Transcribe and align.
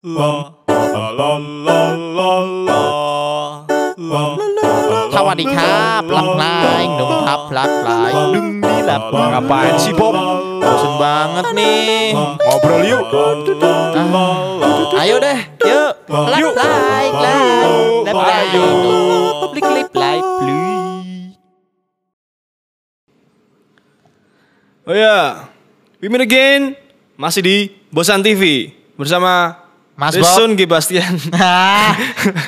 Kawan 0.00 0.16
di 5.36 5.44
kap, 5.44 6.08
lap 6.08 6.28
lain, 6.40 6.88
dong 6.96 7.20
lap 7.20 7.52
lap 7.52 7.68
lain, 7.84 8.16
dong 8.32 8.48
di 8.64 8.80
lap. 8.80 9.12
Ngapain 9.12 9.76
sih 9.76 9.92
Bob? 9.92 10.16
Bosen 10.56 10.96
banget 10.96 11.52
nih. 11.52 12.16
Ngobrol 12.16 12.80
yuk. 12.88 13.12
Ah, 13.12 15.04
ayo 15.04 15.20
deh, 15.20 15.36
yuk. 15.68 15.92
Lap 16.08 16.48
lain, 16.48 17.12
lap 18.08 18.16
lain, 18.24 18.72
public 19.36 19.64
lip 19.68 19.92
light 19.92 20.24
blue. 20.24 20.80
Oh 24.88 24.96
ya, 24.96 25.04
yeah. 25.04 25.24
we 26.00 26.08
meet 26.08 26.24
again 26.24 26.72
masih 27.20 27.44
di 27.44 27.56
Bosan 27.92 28.24
TV 28.24 28.72
bersama 28.96 29.59
Mas 30.00 30.14
Bob. 30.14 30.24
Desun 30.24 30.50
Gebastian 30.54 31.12
Ah, 31.36 31.92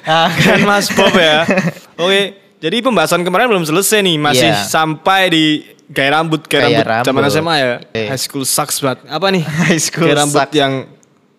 ah, 0.03 0.29
Dan 0.33 0.65
Mas 0.65 0.89
Bob 0.89 1.13
ya 1.13 1.45
Oke, 1.95 2.23
jadi 2.59 2.81
pembahasan 2.81 3.21
kemarin 3.21 3.45
belum 3.47 3.63
selesai 3.63 4.01
nih 4.01 4.17
Masih 4.17 4.49
Iya. 4.49 4.65
sampai 4.65 5.23
di 5.29 5.45
gaya 5.87 6.17
rambut 6.17 6.41
Gaya, 6.43 6.73
Gaya 6.73 7.05
rambut 7.05 7.13
zaman. 7.21 7.29
SMA 7.29 7.55
ya 7.55 7.69
Eh. 7.93 8.09
High 8.09 8.19
school 8.19 8.43
sucks 8.43 8.81
banget 8.81 9.05
Apa 9.07 9.29
nih? 9.29 9.45
High 9.63 9.77
school 9.79 10.07
Gaya 10.07 10.17
rambut 10.19 10.41
sucks. 10.41 10.55
yang 10.55 10.73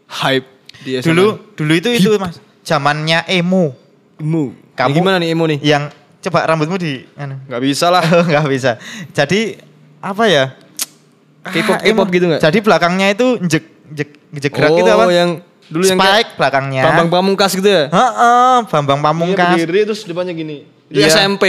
hype 0.05 0.45
di 0.79 0.91
SMA 0.95 1.07
dulu 1.07 1.25
dulu 1.53 1.73
itu 1.73 1.89
itu 1.91 2.09
mas 2.15 2.37
zamannya 2.61 3.25
emo 3.27 3.73
Emo 4.15 4.53
Kamu- 4.73 4.89
Ini 4.89 4.95
Gimana 4.95 5.17
nih 5.17 5.29
emo 5.29 5.43
nih? 5.45 5.59
yang 5.59 5.89
coba 6.19 6.45
rambutmu 6.45 6.77
di 6.77 7.01
anu. 7.15 7.35
Gak 7.43 7.59
bisa 7.59 7.89
lah 7.89 8.05
nggak 8.29 8.45
bisa 8.47 8.77
jadi 9.09 9.57
apa 9.99 10.23
ya 10.25 10.45
K-pop- 11.43 11.75
Ah, 11.75 11.81
K-pop 11.81 12.07
emo. 12.07 12.13
gitu 12.13 12.25
nggak? 12.27 12.39
jadi 12.39 12.57
belakangnya 12.59 13.07
itu 13.09 13.27
jek 13.41 13.63
jek 13.89 14.09
jek 14.31 14.51
gerak 14.51 14.69
oh, 14.69 14.77
gitu 14.77 14.87
apa 14.87 15.05
yang 15.09 15.29
dulu 15.69 15.83
yang 15.83 15.97
spike 15.97 16.07
kayak 16.07 16.37
belakangnya 16.39 16.81
Bambang 16.83 17.09
Pamungkas 17.09 17.51
gitu 17.53 17.69
ya? 17.69 17.83
Heeh, 17.87 18.55
Bambang 18.67 18.99
Iya, 18.99 19.05
Pamungkas. 19.05 19.49
berdiri 19.55 19.79
terus 19.85 20.01
depannya 20.03 20.33
gini. 20.33 20.57
Itu 20.93 20.99
Iya. 20.99 21.09
SMP. 21.09 21.43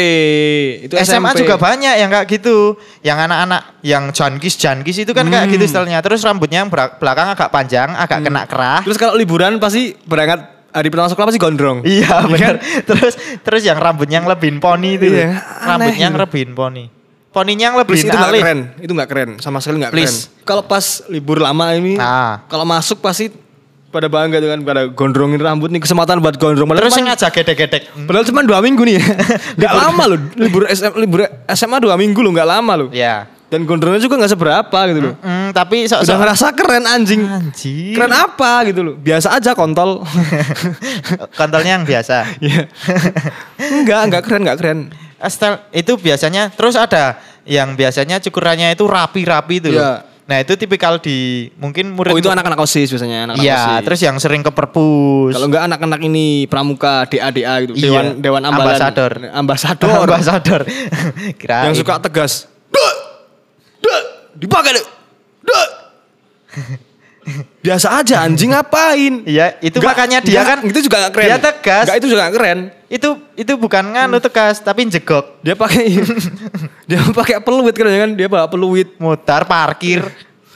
Itu 0.89 0.95
SMA 0.97 1.31
SMP. 1.31 1.45
juga 1.45 1.55
banyak 1.61 1.95
yang 2.01 2.09
kayak 2.09 2.27
gitu. 2.31 2.81
Yang 3.01 3.19
anak-anak 3.29 3.61
yang 3.85 4.05
jankis 4.09 4.55
jankis 4.57 4.97
itu 4.99 5.13
kan 5.13 5.29
kayak 5.29 5.45
Hmm. 5.47 5.53
gitu 5.53 5.65
stylenya. 5.67 6.01
Terus 6.01 6.25
rambutnya 6.25 6.65
yang 6.65 6.71
belakang 6.73 7.29
agak 7.29 7.53
panjang, 7.53 7.93
agak 7.93 8.25
kena 8.25 8.49
kerah. 8.49 8.81
Terus 8.81 8.97
kalau 8.97 9.13
liburan 9.15 9.61
pasti 9.61 9.93
berangkat 10.01 10.41
hari 10.73 10.89
pertama 10.89 11.13
sekolah 11.13 11.27
pasti 11.29 11.41
gondrong. 11.43 11.85
Iya 11.85 12.25
kan? 12.25 12.31
benar. 12.31 12.55
terus 12.89 13.15
terus 13.45 13.63
yang 13.63 13.77
rambutnya 13.77 14.19
yang 14.19 14.29
lebih 14.31 14.57
poni 14.59 14.97
itu. 14.97 15.13
Iya, 15.13 15.37
rambutnya 15.61 16.05
yang 16.09 16.17
lebih 16.17 16.43
poni. 16.51 16.85
Poninya 17.29 17.75
yang 17.75 17.77
lebih 17.77 17.99
Please 17.99 18.07
itu 18.07 18.15
gak 18.15 18.31
alif. 18.31 18.43
keren. 18.47 18.61
Itu 18.79 18.93
gak 18.95 19.09
keren. 19.11 19.31
Sama 19.43 19.59
sekali 19.59 19.83
gak 19.83 19.91
keren. 19.91 20.07
Please. 20.07 20.31
Kalau 20.47 20.63
pas 20.63 21.03
libur 21.11 21.43
lama 21.43 21.75
ini. 21.75 21.99
Nah. 21.99 22.47
Kalau 22.47 22.63
masuk 22.63 23.03
pasti 23.03 23.27
pada 23.95 24.11
bangga 24.11 24.43
dengan 24.43 24.59
pada 24.61 24.91
gondrongin 24.91 25.39
rambut 25.39 25.71
nih 25.71 25.79
kesempatan 25.79 26.19
buat 26.19 26.35
gondrong. 26.35 26.67
Padahal 26.67 26.91
Terus 26.91 26.99
cuman- 26.99 27.07
yang 27.07 27.15
aja 27.15 27.29
gedek-gedek. 27.31 27.83
Padahal 28.03 28.27
cuma 28.27 28.43
dua 28.43 28.59
minggu 28.59 28.83
nih. 28.83 28.99
gak 29.63 29.71
lama 29.73 30.03
loh. 30.11 30.19
Libur 30.35 30.67
SMA, 30.69 30.97
libur 30.99 31.21
SMA 31.49 31.79
dua 31.79 31.95
minggu 31.95 32.19
loh. 32.19 32.35
Gak 32.35 32.49
lama 32.51 32.73
loh. 32.75 32.89
Ya. 32.91 33.31
Dan 33.47 33.63
gondrongnya 33.63 34.03
juga 34.03 34.19
gak 34.19 34.35
seberapa 34.35 34.79
gitu 34.91 35.01
loh. 35.01 35.15
Hmm, 35.23 35.55
tapi 35.55 35.87
sok 35.87 36.03
Udah 36.03 36.19
ngerasa 36.19 36.47
keren 36.53 36.85
anjing. 36.85 37.23
Anjir. 37.23 37.95
Keren 37.95 38.11
apa 38.11 38.67
gitu 38.67 38.81
loh. 38.83 38.95
Biasa 38.99 39.31
aja 39.31 39.55
kontol. 39.55 40.03
Kontolnya 41.39 41.79
yang 41.79 41.87
biasa. 41.87 42.27
Iya. 42.43 42.67
enggak, 43.61 44.01
enggak 44.11 44.23
keren, 44.27 44.41
enggak 44.43 44.59
keren. 44.59 44.79
Ah, 45.17 45.31
Style 45.31 45.63
itu 45.71 45.95
biasanya 45.95 46.51
terus 46.51 46.75
ada 46.75 47.17
yang 47.47 47.79
biasanya 47.79 48.19
cukurannya 48.19 48.75
itu 48.75 48.85
rapi-rapi 48.85 49.63
itu. 49.63 49.71
loh. 49.71 50.14
Nah, 50.25 50.41
itu 50.41 50.57
tipikal 50.57 50.97
di 50.97 51.53
mungkin 51.61 51.93
murid 51.93 52.13
Oh 52.13 52.19
itu 52.19 52.33
anak-anak 52.33 52.57
OSIS 52.57 52.89
biasanya, 52.89 53.29
anak-anak 53.29 53.45
Iya, 53.45 53.61
OSIS. 53.61 53.85
terus 53.85 54.01
yang 54.01 54.17
sering 54.17 54.41
ke 54.41 54.49
perpus. 54.49 55.37
kalau 55.37 55.53
enggak 55.53 55.69
anak-anak 55.69 56.01
ini 56.01 56.49
pramuka 56.49 57.05
DA 57.05 57.29
DA 57.29 57.61
gitu, 57.69 57.77
Iya. 57.77 57.85
dewan 57.85 58.07
dewan 58.25 58.43
ambalan. 58.43 58.73
Ambasador. 58.73 59.13
Ambasador. 59.45 59.91
ambasador. 60.01 60.61
Kira 61.41 61.69
yang 61.69 61.77
suka 61.77 62.01
tegas. 62.01 62.49
Dek! 62.73 62.95
Dek! 63.85 64.03
Dipakai 64.41 64.71
dek. 64.73 64.87
Dek! 65.45 65.69
Biasa 67.59 67.99
aja 67.99 68.21
anjing 68.21 68.53
ngapain? 68.53 69.25
Iya, 69.25 69.57
itu 69.59 69.77
Nggak- 69.77 69.89
makanya 69.89 70.19
dia 70.21 70.37
nggak, 70.37 70.47
kan 70.47 70.59
itu 70.63 70.79
juga 70.83 70.97
gak 71.01 71.13
keren. 71.13 71.27
Dia 71.27 71.39
tegas. 71.39 71.85
Enggak 71.85 71.97
itu 71.97 72.07
juga 72.07 72.21
gak 72.21 72.35
keren. 72.35 72.59
Itu 72.87 73.09
itu 73.35 73.53
bukan 73.55 73.85
nganu 73.91 74.17
tegas 74.19 74.57
tapi 74.59 74.85
jegok. 74.85 75.41
Dia 75.41 75.55
pakai 75.55 75.85
dia 76.89 77.01
pakai 77.11 77.41
peluit 77.41 77.73
kan 77.73 77.89
kan 77.89 78.11
dia 78.13 78.29
bawa 78.29 78.45
peluit. 78.45 78.93
Mutar 78.97 79.45
parkir. 79.45 80.05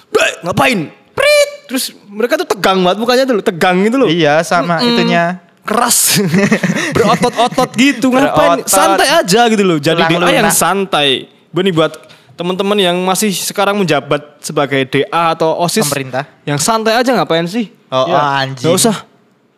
Dek, 0.09 0.33
ngapain? 0.43 0.93
Prit. 1.13 1.51
Terus 1.67 1.85
mereka 2.05 2.37
tuh 2.37 2.49
tegang 2.49 2.81
banget 2.81 2.99
mukanya 2.99 3.25
tuh, 3.25 3.41
tegang 3.41 3.77
gitu 3.83 3.97
loh. 3.99 4.09
iya, 4.09 4.41
sama 4.41 4.79
Mm-mm. 4.79 4.93
itunya. 4.95 5.25
keras 5.65 6.17
berotot-otot 6.97 7.71
gitu 7.77 8.09
ngapain 8.09 8.65
Berotot. 8.65 8.73
santai 8.73 9.09
aja 9.13 9.53
gitu 9.53 9.61
loh 9.61 9.77
jadi 9.77 10.01
Tulang 10.01 10.25
DA 10.25 10.41
yang 10.41 10.49
santai 10.49 11.29
ini 11.29 11.71
buat 11.77 12.08
teman-teman 12.39 12.79
yang 12.79 12.95
masih 13.01 13.29
sekarang 13.31 13.75
menjabat 13.75 14.23
sebagai 14.39 14.87
DA 14.87 15.05
atau 15.29 15.59
OSIS 15.59 15.83
Pemerintah. 15.85 16.23
yang 16.45 16.55
santai 16.57 16.95
aja 16.95 17.11
ngapain 17.13 17.43
sih 17.45 17.75
Oh, 17.89 18.05
Ya, 18.05 18.15
oh, 18.15 18.25
anjing. 18.39 18.63
nggak 18.63 18.77
usah 18.77 18.97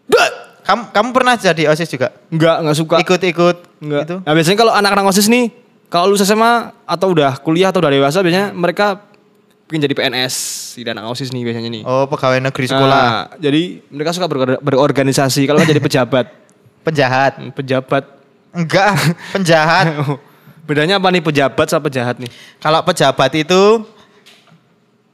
Dek! 0.07 0.31
Kamu 0.63 0.83
kamu 0.89 1.09
pernah 1.11 1.35
jadi 1.35 1.63
OSIS 1.67 1.91
juga? 1.91 2.09
nggak 2.27 2.57
nggak 2.63 2.77
suka 2.77 2.97
Ikut-ikut 2.99 3.57
nggak 3.79 4.03
gitu. 4.03 4.17
nah 4.21 4.33
biasanya 4.33 4.59
kalau 4.59 4.73
anak-anak 4.73 5.05
OSIS 5.07 5.27
nih 5.27 5.53
kalau 5.87 6.09
lulus 6.09 6.23
SMA 6.23 6.53
atau 6.81 7.11
udah 7.11 7.37
kuliah 7.39 7.69
atau 7.69 7.79
udah 7.79 7.91
dewasa 7.91 8.19
biasanya 8.19 8.51
mereka 8.51 9.03
pengen 9.67 9.85
jadi 9.85 9.95
PNS 9.95 10.35
di 10.75 10.87
anak 10.87 11.05
OSIS 11.07 11.29
nih 11.29 11.43
biasanya 11.43 11.69
nih 11.69 11.83
Oh, 11.83 12.07
pegawai 12.07 12.39
negeri 12.41 12.65
sekolah. 12.65 13.03
Nah, 13.05 13.15
jadi 13.37 13.63
mereka 13.87 14.11
suka 14.11 14.25
beror- 14.25 14.59
berorganisasi 14.59 15.45
kalau 15.45 15.59
nggak 15.59 15.71
jadi 15.71 15.83
pejabat 15.87 16.27
Penjahat. 16.81 17.33
pejabat 17.53 18.05
Enggak, 18.51 18.95
penjahat. 19.31 19.87
Bedanya 20.71 21.03
apa 21.03 21.11
nih 21.11 21.19
pejabat 21.19 21.67
sama 21.67 21.91
penjahat 21.91 22.23
nih? 22.23 22.31
Kalau 22.63 22.79
pejabat 22.87 23.35
itu 23.35 23.83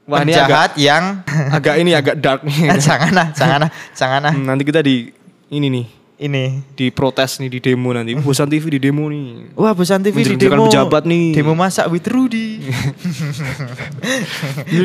Wah 0.05 0.21
ini 0.21 0.37
penjahat 0.37 0.77
agak, 0.77 0.85
yang 0.85 1.05
agak 1.49 1.75
ini 1.81 1.91
agak 1.97 2.21
dark 2.21 2.45
nih. 2.45 2.69
jangan 2.85 3.13
ah, 3.17 3.29
jangan 3.33 3.61
ah, 3.65 3.71
jangan 3.97 4.21
ah. 4.29 4.33
Hmm, 4.37 4.45
nanti 4.45 4.69
kita 4.69 4.85
di 4.85 5.09
ini 5.49 5.67
nih 5.73 5.87
Ini. 6.17 6.45
di 6.77 6.93
protes 6.93 7.41
nih 7.41 7.49
di 7.49 7.65
demo 7.65 7.89
nanti. 7.89 8.13
Bosan 8.29 8.53
TV 8.53 8.77
di 8.77 8.81
demo 8.85 9.09
nih. 9.09 9.57
Wah, 9.57 9.73
Bosan 9.73 10.05
TV 10.05 10.29
di 10.29 10.37
demo. 10.37 10.69
pejabat 10.69 11.09
nih. 11.09 11.33
Demo 11.33 11.57
masak 11.57 11.89
with 11.89 12.05
Rudy. 12.05 12.61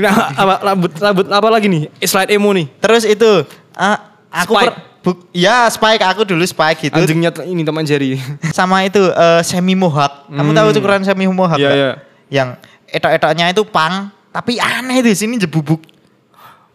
Nah, 0.01 0.33
apa, 0.33 0.55
rambut 0.71 0.91
rambut 0.97 1.25
apa 1.27 1.47
lagi 1.51 1.67
nih? 1.67 1.91
Slide 1.99 2.31
emo 2.31 2.47
nih. 2.55 2.71
Terus 2.79 3.03
itu 3.03 3.43
ah, 3.75 4.15
aku 4.31 4.55
per- 4.55 4.90
buk- 5.01 5.27
ya 5.31 5.65
Spike 5.67 6.01
aku 6.01 6.21
dulu 6.23 6.41
Spike 6.41 6.87
gitu. 6.87 6.95
Anjingnya 6.95 7.29
ini 7.43 7.61
teman 7.61 7.83
Jerry. 7.83 8.17
Sama 8.49 8.81
itu 8.81 9.01
eh, 9.01 9.41
semi 9.41 9.73
mohawk. 9.73 10.25
Kamu 10.27 10.49
Hmm. 10.49 10.57
tahu 10.57 10.67
ukuran 10.73 11.01
semi 11.01 11.25
mohawk 11.25 11.57
Iya, 11.57 11.67
nggak? 11.67 11.77
iya. 11.77 11.91
Yang 12.31 12.47
etok-etoknya 12.87 13.45
itu 13.49 13.63
pang, 13.65 14.07
tapi 14.29 14.57
aneh 14.57 15.01
di 15.01 15.13
sini 15.13 15.35
jebubuk. 15.35 15.81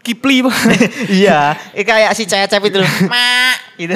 Kipli 0.01 0.39
iya, 1.19 1.59
kayak 1.75 2.15
si 2.15 2.23
cecep 2.25 2.63
itu. 2.63 2.79
Mak 3.11 3.57
gitu. 3.75 3.95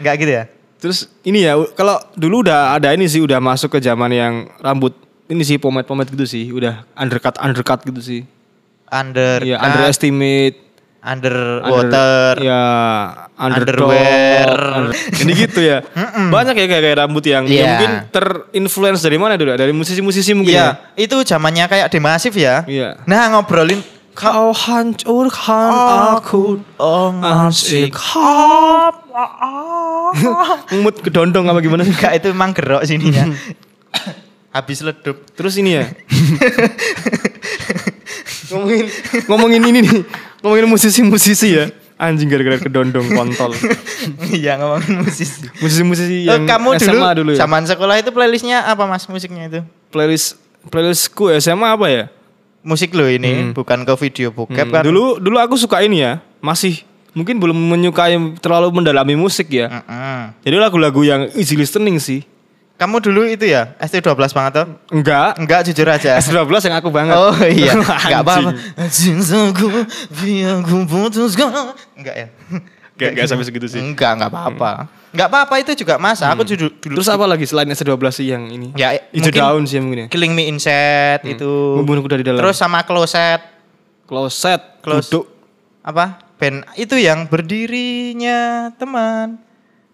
Enggak 0.00 0.14
gitu 0.16 0.32
ya? 0.32 0.44
Terus 0.80 0.98
ini 1.22 1.44
ya 1.44 1.54
kalau 1.76 2.00
dulu 2.12 2.40
udah 2.40 2.72
ada 2.72 2.90
ini 2.90 3.04
sih 3.04 3.20
udah 3.20 3.36
masuk 3.36 3.68
ke 3.68 3.78
zaman 3.78 4.10
yang 4.10 4.34
rambut 4.58 4.96
ini 5.28 5.44
sih 5.44 5.60
pomade-pomade 5.60 6.08
gitu 6.08 6.24
sih, 6.24 6.48
udah 6.48 6.88
undercut 6.92 7.36
undercut 7.36 7.84
gitu 7.84 8.00
sih. 8.00 8.20
Under 8.88 9.40
Iya, 9.40 9.60
underestimate 9.60 10.71
underwater. 11.02 12.38
Under- 12.38 12.38
ya, 12.38 12.62
underdog, 13.34 13.90
underwear. 13.90 14.54
under- 14.86 14.94
ini 15.18 15.32
gitu 15.34 15.60
ya. 15.60 15.82
Banyak 16.34 16.54
ya 16.54 16.66
kayak, 16.70 16.82
kayak 16.86 16.96
rambut 17.02 17.24
yang 17.26 17.44
ya 17.44 17.52
Iya. 17.52 17.66
mungkin 17.74 17.90
terinfluence 18.14 19.02
dari 19.02 19.18
mana 19.18 19.34
dulu? 19.34 19.50
Dari 19.58 19.74
musisi-musisi 19.74 20.30
mungkin 20.32 20.54
ya. 20.54 20.78
Iya, 20.94 21.04
itu 21.10 21.16
zamannya 21.26 21.66
kayak 21.66 21.90
demasif 21.90 22.38
ya. 22.38 22.62
Iya. 22.64 23.02
Nah, 23.04 23.34
ngobrolin 23.34 23.82
Kau 24.12 24.52
hancurkan 24.52 25.72
aku 26.20 26.60
oh 26.76 27.16
asik 27.48 27.96
Ngemut 30.68 31.00
kedondong 31.08 31.48
apa 31.48 31.64
gimana 31.64 31.80
sih? 31.80 31.92
Enggak 31.96 32.20
itu 32.20 32.28
emang 32.28 32.52
gerok 32.52 32.84
sininya. 32.84 33.32
Habis 34.52 34.84
ledup. 34.84 35.16
Terus 35.32 35.56
ini 35.56 35.80
ya. 35.80 35.88
ngomongin 38.52 38.84
ngomongin 39.32 39.62
ini 39.64 39.78
nih. 39.80 40.00
Ngomongin 40.42 40.66
musisi-musisi 40.66 41.48
ya. 41.52 41.66
Anjing 41.96 42.26
gara-gara 42.26 42.58
kedondong 42.58 43.06
kontol. 43.08 43.54
Iya 44.28 44.58
ngomongin 44.58 45.06
musisi. 45.06 45.46
Musisi-musisi 45.56 46.26
Eh, 46.26 46.34
yang 46.34 46.42
kamu 46.44 46.74
dulu, 46.74 46.82
SMA 46.82 47.10
dulu 47.14 47.30
ya. 47.30 47.38
zaman 47.40 47.62
sekolah 47.62 47.94
itu 47.96 48.10
playlistnya 48.10 48.66
apa 48.66 48.82
mas 48.84 49.06
musiknya 49.06 49.46
itu? 49.46 49.60
Playlist 49.88 50.34
playlistku 50.66 51.30
SMA 51.38 51.68
apa 51.70 51.86
ya? 51.86 52.04
Musik 52.62 52.90
lo 52.92 53.06
ini, 53.06 53.50
bukan 53.50 53.82
ke 53.82 53.94
video 54.00 54.30
bokep 54.30 54.54
Hmm, 54.60 54.70
kan? 54.72 54.82
Dulu 54.82 55.18
dulu 55.18 55.36
aku 55.36 55.54
suka 55.54 55.78
ini 55.80 55.98
ya. 56.00 56.18
Masih 56.38 56.82
mungkin 57.10 57.38
belum 57.38 57.54
menyukai 57.54 58.14
terlalu 58.38 58.70
mendalami 58.72 59.14
musik 59.14 59.50
ya. 59.50 59.82
Mm-mm. 59.82 60.18
Jadi 60.42 60.56
lagu-lagu 60.56 61.02
yang 61.02 61.26
easy 61.34 61.54
listening 61.54 61.98
sih. 61.98 62.22
Kamu 62.82 62.98
dulu 62.98 63.22
itu 63.30 63.46
ya 63.46 63.78
ST12 63.78 64.18
banget 64.34 64.52
toh? 64.58 64.66
Enggak. 64.90 65.38
Enggak 65.38 65.70
jujur 65.70 65.86
aja. 65.86 66.18
S12 66.22 66.50
yang 66.66 66.76
aku 66.82 66.90
banget. 66.90 67.14
Oh 67.14 67.30
iya, 67.46 67.78
enggak 68.10 68.26
apa-apa. 68.26 68.50
Cintaku, 68.90 69.86
biar 70.18 70.66
ku 70.66 70.82
putuskan. 70.90 71.78
Enggak 71.94 72.14
ya? 72.18 72.26
Gak, 72.92 73.18
gak 73.18 73.24
sampai 73.24 73.42
segitu 73.48 73.66
sih. 73.66 73.80
Enggak, 73.80 74.14
enggak 74.14 74.30
apa-apa. 74.30 74.86
Enggak 75.10 75.26
apa-apa 75.32 75.54
itu 75.58 75.72
juga 75.74 75.96
masa. 75.96 76.28
Aku 76.30 76.44
dulu, 76.44 76.70
dulu 76.76 76.94
Terus 77.00 77.08
apa 77.10 77.24
lagi 77.24 77.48
selain 77.48 77.66
S12 77.72 77.98
sih 78.14 78.30
yang 78.30 78.46
ini? 78.52 78.70
Ya, 78.78 78.94
mungkin 79.10 79.32
daun 79.32 79.64
sih 79.64 79.80
mungkin 79.82 79.98
ya. 79.98 80.06
Killing 80.12 80.36
Me 80.36 80.46
Insect 80.46 81.26
itu. 81.26 81.50
Membunuh 81.82 82.04
kuda 82.04 82.20
di 82.20 82.26
dalam. 82.26 82.38
Terus 82.38 82.54
sama 82.54 82.84
Closet 82.86 83.42
Kloset, 84.06 84.84
Close. 84.84 85.08
duduk. 85.08 85.24
apa? 85.82 86.20
Band 86.36 86.68
itu 86.76 87.00
yang 87.00 87.26
berdirinya 87.26 88.70
teman. 88.76 89.40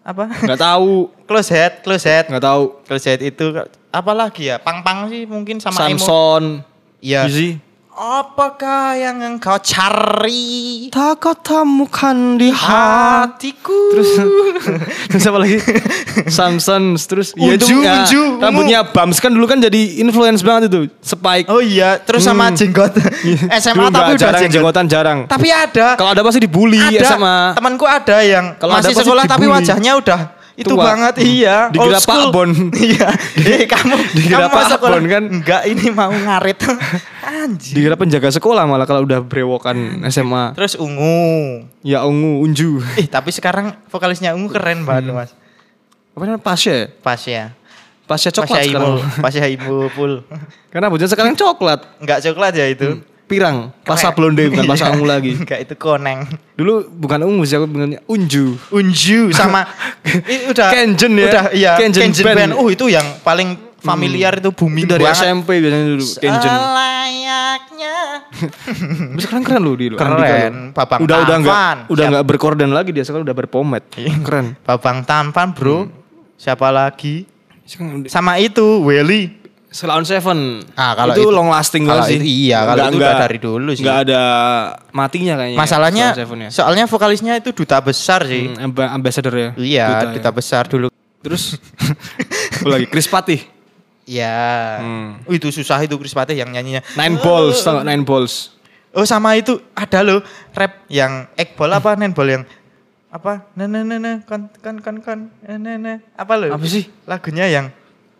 Apa? 0.09 0.25
Nggak 0.25 0.61
tahu, 0.61 0.93
Closet, 1.29 1.85
Closet. 1.85 2.25
nggak 2.33 2.41
tahu. 2.41 2.63
Closet 2.89 3.19
itu 3.21 3.45
apa 3.93 4.11
lagi 4.17 4.49
ya? 4.49 4.57
Pang-pang 4.57 5.05
sih 5.05 5.29
mungkin 5.29 5.61
sama. 5.61 5.77
Samson. 5.77 6.65
Iya. 6.97 7.29
Apakah 7.99 8.95
yang 8.95 9.19
engkau 9.19 9.59
cari 9.59 10.87
Tak 10.87 11.19
kau 11.19 11.35
temukan 11.35 12.39
di 12.39 12.47
hati. 12.47 13.51
hatiku? 13.51 13.75
Terus 13.91 14.09
terus 15.11 15.23
apa 15.27 15.37
lagi? 15.37 15.59
Samson 16.25 16.95
terus 16.95 17.35
ya 17.35 17.59
Unju, 17.59 17.75
ya, 17.77 17.91
unju, 17.99 18.21
ungu. 18.23 18.39
rambutnya 18.39 18.79
Bams 18.87 19.19
kan 19.19 19.27
dulu 19.29 19.43
kan 19.43 19.59
jadi 19.59 19.99
influence 19.99 20.39
banget 20.39 20.71
itu. 20.71 20.87
Spike. 20.97 21.51
Oh 21.51 21.59
iya, 21.59 21.99
terus 21.99 22.23
sama 22.23 22.47
Hmm. 22.47 22.55
jenggot. 22.55 22.95
SMA 23.59 23.75
Dulu 23.75 23.91
tapi 23.91 24.11
udah 24.15 24.21
jarang 24.21 24.39
jenggot. 24.39 24.55
jenggotan 24.55 24.85
jarang. 24.87 25.19
Tapi 25.27 25.47
ada. 25.51 25.87
Kalau 25.93 26.09
ada 26.09 26.23
pasti 26.23 26.39
dibully 26.39 26.79
ada. 26.79 27.03
SMA. 27.05 27.37
Temanku 27.53 27.83
ada 27.83 28.17
yang 28.23 28.55
ada 28.55 28.63
masih 28.79 28.95
pasti 28.95 29.03
sekolah 29.03 29.27
tapi 29.27 29.43
wajahnya 29.43 29.91
udah 29.99 30.19
itu 30.59 30.75
Tua. 30.75 30.83
banget 30.91 31.15
iya. 31.39 31.71
Dikira 31.71 31.95
old 31.95 32.03
school. 32.03 32.23
Pak 32.27 32.35
Bon. 32.35 32.49
iya. 32.75 33.07
Eh 33.39 33.63
kamu 33.63 33.95
kamu 34.27 34.47
Pak 34.51 34.83
Bon 34.83 35.03
kan? 35.07 35.23
Enggak, 35.23 35.61
ini 35.71 35.87
mau 35.95 36.11
ngarit. 36.11 36.59
Anjir. 37.39 37.73
Dikira 37.79 37.95
penjaga 37.95 38.27
sekolah 38.35 38.67
malah 38.67 38.83
kalau 38.83 39.07
udah 39.07 39.23
brewokan 39.23 40.03
SMA. 40.11 40.59
Terus 40.59 40.75
ungu. 40.75 41.63
Ya 41.79 42.03
ungu, 42.03 42.43
unju. 42.43 42.83
Ih, 42.99 43.07
tapi 43.07 43.31
sekarang 43.31 43.79
vokalisnya 43.87 44.35
ungu 44.35 44.51
keren 44.51 44.83
banget, 44.83 45.15
Mas. 45.15 45.31
Apa 46.11 46.27
namanya 46.27 46.43
Pasya? 46.43 46.75
ya? 46.75 46.83
Pas 46.99 47.21
ya. 47.23 47.43
Pasya 48.09 48.29
Pas 48.33 48.41
coklat 48.41 48.59
ya 48.59 48.67
sekarang. 48.73 48.93
Imu, 48.97 49.21
pas 49.23 49.33
ya 49.37 49.45
Imu 49.47 49.75
full. 49.93 50.13
Karena 50.73 50.89
rambutnya 50.89 51.07
sekarang 51.07 51.37
coklat. 51.39 51.79
Enggak 52.03 52.19
coklat 52.25 52.53
ya 52.57 52.65
itu. 52.67 52.99
Pirang, 53.29 53.57
pasa 53.79 54.09
Keren. 54.09 54.15
blonde 54.17 54.43
bukan 54.49 54.65
pasa 54.65 54.83
Iya. 54.83 54.91
ungu 54.91 55.05
lagi. 55.05 55.31
Enggak 55.39 55.59
itu 55.61 55.73
koneng. 55.75 56.25
Dulu 56.53 56.73
bukan 56.91 57.19
ungu 57.21 57.45
sih 57.45 57.53
aku 57.53 57.69
bilangnya 57.69 58.01
unju. 58.03 58.57
Unju 58.69 59.29
sama 59.31 59.69
udah 60.51 60.67
Kenjen 60.69 61.13
ya? 61.13 61.25
Udah 61.29 61.43
iya 61.53 61.71
Kenjen 61.77 62.09
Kenjen, 62.09 62.25
band. 62.25 62.37
band. 62.41 62.51
Oh 62.57 62.67
itu 62.67 62.89
yang 62.89 63.05
paling 63.21 63.53
familiar 63.79 64.35
itu 64.35 64.49
booming 64.49 64.83
Itu 64.83 64.91
dari 64.91 65.05
banget. 65.05 65.21
SMP 65.23 65.49
biasanya 65.57 65.85
dulu 65.87 66.05
Kenjen. 66.17 66.51
Selayaknya. 66.51 67.95
Tapi 69.09 69.21
sekarang 69.21 69.43
keren 69.43 69.61
loh 69.61 69.73
loh. 69.73 69.95
Keren, 69.95 70.17
loh. 70.19 70.73
Babang 70.73 70.99
udah 70.99 71.17
udah 71.21 71.35
enggak 71.37 71.53
Tampan. 71.53 71.77
udah 71.87 72.05
enggak 72.09 72.25
berkorden 72.25 72.69
lagi 72.69 72.89
dia 72.89 73.03
sekarang 73.03 73.23
udah 73.23 73.37
berpomet. 73.37 73.83
Keren. 73.95 74.57
Babang 74.61 75.05
tampan 75.05 75.53
bro. 75.53 75.87
Siapa 76.35 76.67
lagi? 76.69 77.23
Sama 78.05 78.35
itu 78.35 78.81
Welly. 78.81 79.38
Selaun 79.69 80.01
Seven. 80.01 80.65
Ah, 80.73 80.97
kalau 80.97 81.13
itu, 81.13 81.21
itu- 81.23 81.29
long 81.29 81.49
lasting 81.49 81.85
kalau 81.85 82.01
banget 82.01 82.09
sih. 82.09 82.17
itu 82.17 82.25
iya, 82.49 82.65
kalau 82.65 82.89
itu 82.89 82.97
udah 82.97 83.13
dari 83.15 83.37
dulu 83.37 83.69
sih. 83.71 83.85
Enggak 83.85 83.97
ada 84.09 84.21
matinya 84.89 85.33
kayaknya. 85.37 85.57
Masalahnya 85.57 86.05
Selaun 86.09 86.21
Seven 86.25 86.37
ya. 86.41 86.49
soalnya 86.49 86.85
vokalisnya 86.85 87.33
itu 87.37 87.49
duta 87.53 87.77
besar 87.77 88.25
sih. 88.25 88.49
Hmm, 88.49 88.65
amb- 88.67 88.89
ambassador 88.91 89.29
ya. 89.31 89.49
Iya, 89.53 89.85
Duta 89.87 90.05
duta, 90.11 90.29
ya. 90.29 90.33
besar 90.33 90.63
dulu. 90.65 90.87
Terus 91.21 91.43
lagi 92.65 92.85
Chris 92.85 93.05
Patih. 93.05 93.45
Iya. 94.03 94.41
Hmm. 94.81 95.09
Oh, 95.21 95.31
itu 95.31 95.47
susah 95.49 95.77
itu 95.79 95.93
Chris 95.95 96.11
Patih 96.11 96.33
yang 96.33 96.49
nyanyinya. 96.49 96.81
Nine 96.95 97.21
balls, 97.21 97.61
tau? 97.61 97.79
Nine 97.79 98.01
balls. 98.01 98.57
Oh 98.89 99.05
sama 99.05 99.37
itu 99.37 99.53
ada 99.71 100.01
loh 100.01 100.25
rap 100.51 100.81
yang 100.89 101.29
egg 101.35 101.53
ball 101.53 101.69
apa 101.69 101.93
nen 101.93 102.09
ball 102.09 102.25
yang 102.27 102.43
apa 103.07 103.45
ne 103.53 103.65
ne 103.65 103.85
ne 103.85 103.97
ne 103.97 104.13
kan 104.23 104.49
kan 104.57 104.81
kan 104.81 104.97
kan 104.97 105.19
ne 105.39 105.55
ne 105.55 105.73
ne 105.77 105.93
apa 106.13 106.33
loh 106.33 106.49
Apa 106.49 106.65
sih? 106.65 106.89
lagunya 107.05 107.45
yang 107.45 107.69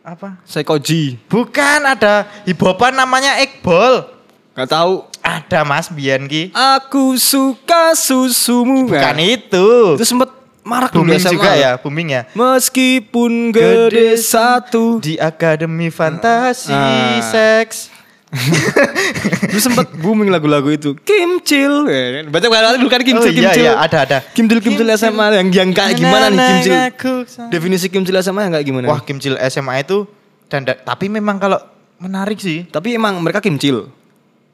apa 0.01 0.39
Psychoji. 0.43 1.19
bukan 1.27 1.79
ada 1.83 2.25
hip 2.43 2.57
hopan 2.57 2.93
namanya 2.93 3.35
ball 3.59 4.07
Gak 4.51 4.69
tahu. 4.69 5.07
ada 5.19 5.63
mas 5.63 5.87
Bian 5.87 6.25
ki 6.25 6.51
Aku 6.51 7.15
suka 7.15 7.93
susumu. 7.93 8.83
bukan 8.85 9.13
Nah, 9.13 9.23
itu 9.25 9.67
Itu 9.95 10.03
sempet 10.05 10.27
marak 10.61 10.91
dulu 10.91 11.11
SMA. 11.13 11.31
juga 11.31 11.51
ya 11.53 11.71
booming 11.75 12.09
ya 12.09 12.21
Meskipun 12.33 13.51
gede 13.51 14.15
satu. 14.15 14.99
di 14.99 15.15
akademi 15.15 15.87
fantasi 15.87 16.71
Ah. 16.71 17.19
seks 17.21 17.87
Dulu 19.49 19.59
sempet 19.59 19.89
booming 19.97 20.29
lagu-lagu 20.29 20.69
itu. 20.69 20.93
Kim 20.99 21.41
Chill. 21.41 21.89
Ya, 21.89 22.21
kan? 22.21 22.23
Baca 22.29 22.45
kali 22.45 22.77
dulu 22.77 22.89
kan 22.89 23.01
Kim 23.01 23.17
oh 23.17 23.25
iya 23.25 23.49
Chill. 23.49 23.65
iya 23.65 23.73
ada 23.75 23.97
ada 24.05 24.17
Kim 24.29 24.45
Chill, 24.45 24.61
Kim 24.61 24.77
SMA 24.77 25.25
yang 25.35 25.47
yang 25.49 25.69
kayak 25.71 25.97
gimana 25.97 26.29
nih 26.29 26.37
Kim 26.37 26.57
Chill? 26.61 26.77
Aku 26.87 27.13
sayang. 27.25 27.49
Definisi 27.49 27.85
Kim 27.87 28.03
Chill 28.03 28.17
SMA 28.19 28.41
yang 28.43 28.53
kayak 28.53 28.65
gimana? 28.65 28.85
wah 28.85 29.01
Kim 29.01 29.17
Chill 29.17 29.33
SMA 29.49 29.81
itu 29.81 30.05
dan 30.45 30.61
da- 30.63 30.77
tapi 30.77 31.09
memang 31.09 31.37
kalau 31.37 31.57
menarik 31.97 32.37
sih 32.37 32.65
Tapi 32.65 32.93
emang 32.93 33.17
mereka 33.17 33.39
Kim 33.39 33.57
Chill. 33.57 33.89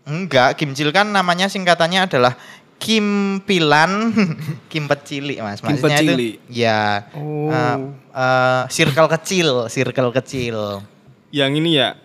Enggak, 0.06 0.56
Kim 0.56 0.72
Cil 0.72 0.94
kan 0.94 1.10
namanya 1.10 1.50
singkatannya 1.50 2.06
adalah 2.06 2.38
Kim 2.78 3.06
Pilan, 3.42 4.14
Kim 4.72 4.86
Pecili 4.86 5.40
mas. 5.40 5.58
Kim 5.58 5.74
Maksudnya 5.74 5.98
itu, 5.98 6.14
Pecili. 6.14 6.30
ya, 6.46 7.10
Oh. 7.12 7.50
eh, 7.50 7.78
eh, 8.14 8.62
circle 8.70 9.10
kecil, 9.10 9.66
circle 9.66 10.14
kecil. 10.14 10.86
Yang 11.34 11.52
ini 11.58 11.70
ya 11.76 11.98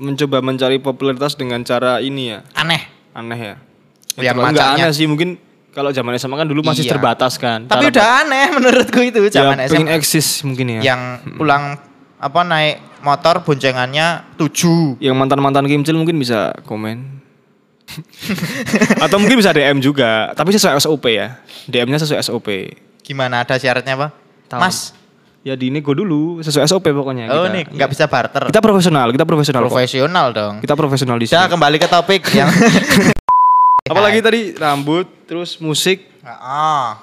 mencoba 0.00 0.40
mencari 0.40 0.80
popularitas 0.80 1.36
dengan 1.36 1.60
cara 1.60 2.00
ini 2.00 2.32
ya 2.32 2.40
Aneh. 2.56 2.82
aneh 3.12 3.36
ya. 3.38 3.54
Ya, 4.16 4.32
nggak 4.32 4.80
aneh 4.80 4.90
sih 4.90 5.04
mungkin 5.04 5.36
kalau 5.70 5.92
zaman 5.92 6.16
SMA 6.16 6.34
kan 6.34 6.44
dulu 6.44 6.64
masih 6.64 6.82
Iya. 6.82 6.92
terbatas 6.92 7.36
kan. 7.36 7.68
Tapi 7.68 7.88
Cara- 7.88 7.92
udah 7.94 8.06
aneh 8.24 8.46
menurutku 8.50 9.00
itu 9.00 9.20
ya, 9.22 9.44
zaman 9.44 9.60
pengen 9.62 9.86
SMA. 9.86 9.96
eksis 9.96 10.42
mungkin 10.42 10.66
ya. 10.76 10.80
Yang 10.82 11.00
pulang 11.36 11.78
apa 12.16 12.40
naik 12.42 12.76
motor 13.00 13.40
boncengannya 13.40 14.34
tujuh. 14.34 14.98
Yang 14.98 15.14
mantan-mantan 15.14 15.64
Kim 15.64 15.84
Chill 15.84 15.94
mungkin 15.94 16.16
bisa 16.16 16.50
komen. 16.64 17.20
Atau 18.98 19.18
mungkin 19.18 19.34
bisa 19.36 19.50
DM 19.50 19.78
juga, 19.78 20.30
tapi 20.32 20.50
sesuai 20.50 20.78
SOP 20.78 21.04
ya. 21.10 21.38
DM-nya 21.66 21.98
sesuai 21.98 22.22
SOP. 22.22 22.48
Gimana 23.02 23.42
ada 23.42 23.58
syaratnya 23.58 23.94
apa? 23.94 24.08
Tahu. 24.46 24.58
Mas, 24.58 24.94
Ya 25.40 25.56
di 25.56 25.72
nego 25.72 25.96
dulu 25.96 26.44
sesuai 26.44 26.68
SOP 26.68 26.92
pokoknya 26.92 27.32
oh 27.32 27.48
kita. 27.48 27.54
nih 27.56 27.62
nggak 27.72 27.90
bisa 27.96 28.04
barter. 28.04 28.52
Kita 28.52 28.60
profesional, 28.60 29.08
kita 29.08 29.24
profesional. 29.24 29.62
kok. 29.64 29.72
Profesional 29.72 30.26
dong. 30.36 30.54
Kita 30.60 30.74
profesional 30.76 31.16
di 31.16 31.24
sini. 31.24 31.40
kembali 31.48 31.76
ke 31.80 31.88
topik 31.88 32.22
yang. 32.36 32.52
Apalagi 33.90 34.20
tadi 34.20 34.52
rambut, 34.52 35.08
terus 35.24 35.56
musik. 35.58 36.04
Ah. 36.22 37.00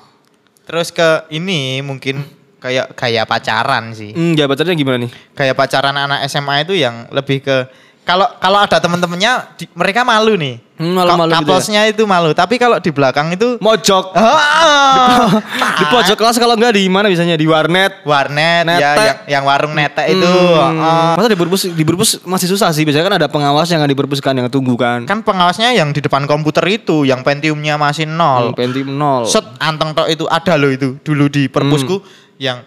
Terus 0.69 0.93
ke 0.93 1.25
ini 1.33 1.81
mungkin 1.81 2.21
kayak 2.61 2.93
kayak 2.93 3.25
pacaran 3.25 3.97
sih. 3.97 4.13
Hmm, 4.13 4.37
ya 4.37 4.45
pacarnya 4.45 4.77
gimana 4.77 5.01
nih? 5.01 5.11
Kayak 5.33 5.57
pacaran 5.57 5.97
anak 5.97 6.21
SMA 6.29 6.61
itu 6.61 6.77
yang 6.77 7.09
lebih 7.09 7.41
ke 7.41 7.65
kalau 8.07 8.23
kalau 8.39 8.63
ada 8.63 8.79
teman-temannya 8.79 9.59
mereka 9.75 10.07
malu 10.07 10.39
nih. 10.39 10.63
Hmm, 10.77 10.93
malu-malu 10.93 11.33
gitu 11.41 11.73
ya. 11.73 11.89
Itu 11.89 12.05
malu, 12.05 12.37
tapi 12.37 12.61
kalau 12.61 12.77
di 12.77 12.93
belakang 12.93 13.33
itu 13.33 13.57
Mojok. 13.57 14.13
Ah, 14.17 15.27
di 15.73 15.85
pojok 15.89 16.15
kelas 16.15 16.37
kalau 16.37 16.53
enggak 16.53 16.77
di 16.77 16.85
mana 16.85 17.09
biasanya 17.09 17.33
di 17.33 17.49
warnet. 17.49 18.05
warnet 18.05 18.63
ya 18.77 18.93
Netek. 18.93 19.03
yang, 19.03 19.17
yang 19.27 19.43
warung 19.43 19.73
netek 19.73 20.05
itu. 20.13 20.29
Hmm. 20.29 20.77
ah. 20.79 21.13
Masa 21.17 21.27
di 21.33 21.37
perpus 21.37 21.61
di 21.67 21.83
perpus 21.83 22.21
masih 22.23 22.47
susah 22.47 22.69
sih. 22.71 22.85
Biasanya 22.85 23.05
kan 23.09 23.15
ada 23.17 23.27
pengawas 23.27 23.67
yang 23.73 23.81
di 23.83 23.97
perpus 23.97 24.21
kan 24.21 24.37
yang 24.37 24.47
tunggu 24.47 24.77
kan. 24.77 25.03
Kan 25.09 25.25
pengawasnya 25.25 25.73
yang 25.73 25.89
di 25.91 25.99
depan 25.99 26.29
komputer 26.29 26.63
itu, 26.69 27.03
yang 27.03 27.25
Pentiumnya 27.25 27.75
masih 27.75 28.05
nol. 28.07 28.53
Hmm, 28.53 28.57
Pentium 28.57 28.93
nol. 28.93 29.25
Set 29.25 29.43
anteng 29.57 29.97
tok 29.97 30.07
itu 30.07 30.29
ada 30.29 30.55
loh 30.55 30.69
itu 30.69 30.95
dulu 31.01 31.27
di 31.27 31.49
perpusku 31.49 31.99
Hmm. 31.99 32.07
yang 32.37 32.57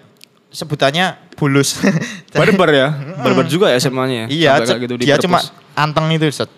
sebutannya 0.50 1.16
bulus. 1.38 1.78
Barbar 2.37 2.71
ya. 2.75 2.88
Barbar 3.23 3.47
juga 3.47 3.71
ya 3.71 3.78
SMA-nya. 3.78 4.26
ya? 4.30 4.59
iya, 4.59 4.76
gitu 4.78 4.95
di 4.99 5.07
dia 5.07 5.16
cuma 5.19 5.38
anteng 5.78 6.11
itu 6.11 6.26
set. 6.30 6.50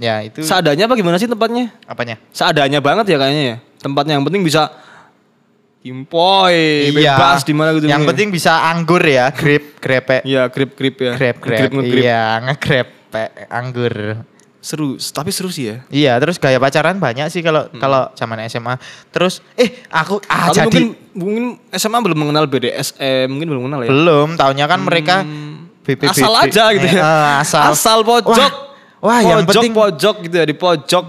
Ya 0.00 0.24
itu 0.24 0.42
seadanya 0.42 0.88
apa 0.88 0.94
gimana 0.96 1.16
sih 1.20 1.28
tempatnya? 1.28 1.72
apanya? 1.84 2.16
Seadanya 2.32 2.80
banget 2.80 3.12
ya 3.12 3.16
kayaknya 3.20 3.44
ya. 3.44 3.56
Tempatnya 3.82 4.18
yang 4.18 4.24
penting 4.24 4.42
bisa 4.42 4.72
impoi, 5.82 6.90
Iya. 6.94 7.18
bebas 7.18 7.42
di 7.42 7.54
mana 7.54 7.74
gitu. 7.74 7.90
Yang 7.90 8.02
ya. 8.06 8.08
penting 8.14 8.28
bisa 8.30 8.52
anggur 8.70 9.02
ya, 9.02 9.34
grip, 9.34 9.82
grepe, 9.82 10.22
Iya, 10.22 10.46
grip-grip 10.46 10.96
ya. 10.96 11.12
grip, 11.18 11.36
grip. 11.42 11.58
Ngegrip-ngegrip. 11.58 12.02
Iya, 12.06 12.24
ngegrepe 12.46 13.22
anggur. 13.50 13.94
Seru, 14.62 14.94
tapi 14.94 15.34
seru 15.34 15.50
sih 15.50 15.74
ya. 15.74 15.76
Iya, 15.90 16.12
terus 16.22 16.38
gaya 16.38 16.62
pacaran 16.62 17.02
banyak 17.02 17.26
sih 17.34 17.42
kalau 17.42 17.66
kalau 17.82 18.14
zaman 18.14 18.46
SMA. 18.46 18.78
Terus 19.10 19.42
eh 19.58 19.82
aku 19.90 20.22
ah 20.30 20.54
Tapi 20.54 20.54
jadi 20.54 20.66
mungkin 20.70 20.86
mungkin 21.12 21.44
SMA 21.70 21.98
belum 22.00 22.18
mengenal 22.18 22.44
BDSM, 22.46 23.26
mungkin 23.28 23.48
belum 23.48 23.60
mengenal 23.66 23.80
ya. 23.84 23.90
belum, 23.90 24.28
tahunya 24.36 24.66
kan 24.66 24.80
mereka 24.80 25.16
BPBD. 25.82 26.12
Asal 26.14 26.32
aja 26.34 26.64
gitu 26.70 26.86
ya. 26.86 27.00
Eh, 27.00 27.32
asal. 27.40 27.62
Asal 27.70 27.98
pojok. 28.02 28.32
Wah, 28.32 28.52
wah, 29.02 29.20
yang 29.20 29.42
pojok, 29.42 29.50
penting 29.58 29.72
pojok 29.72 30.14
gitu 30.24 30.34
ya 30.34 30.44
di 30.44 30.54
pojok. 30.54 31.04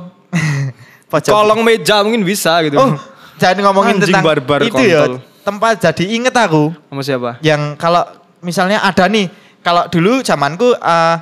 pojok. 1.11 1.31
Kolong 1.31 1.61
meja 1.61 2.01
mungkin 2.01 2.23
bisa 2.23 2.57
gitu. 2.65 2.75
Oh, 2.75 2.97
jangan 3.37 3.69
ngomongin 3.69 3.97
Anjing 4.01 4.09
tentang 4.11 4.23
barbar 4.23 4.59
itu 4.63 4.81
ya. 4.81 5.07
Tempat 5.43 5.75
jadi 5.83 6.03
inget 6.07 6.31
aku 6.31 6.71
Sama 6.87 7.03
siapa? 7.03 7.31
yang 7.43 7.75
kalau 7.75 8.07
misalnya 8.39 8.79
ada 8.79 9.11
nih, 9.11 9.27
kalau 9.59 9.85
dulu 9.91 10.23
zamanku 10.23 10.71
eh, 10.71 11.15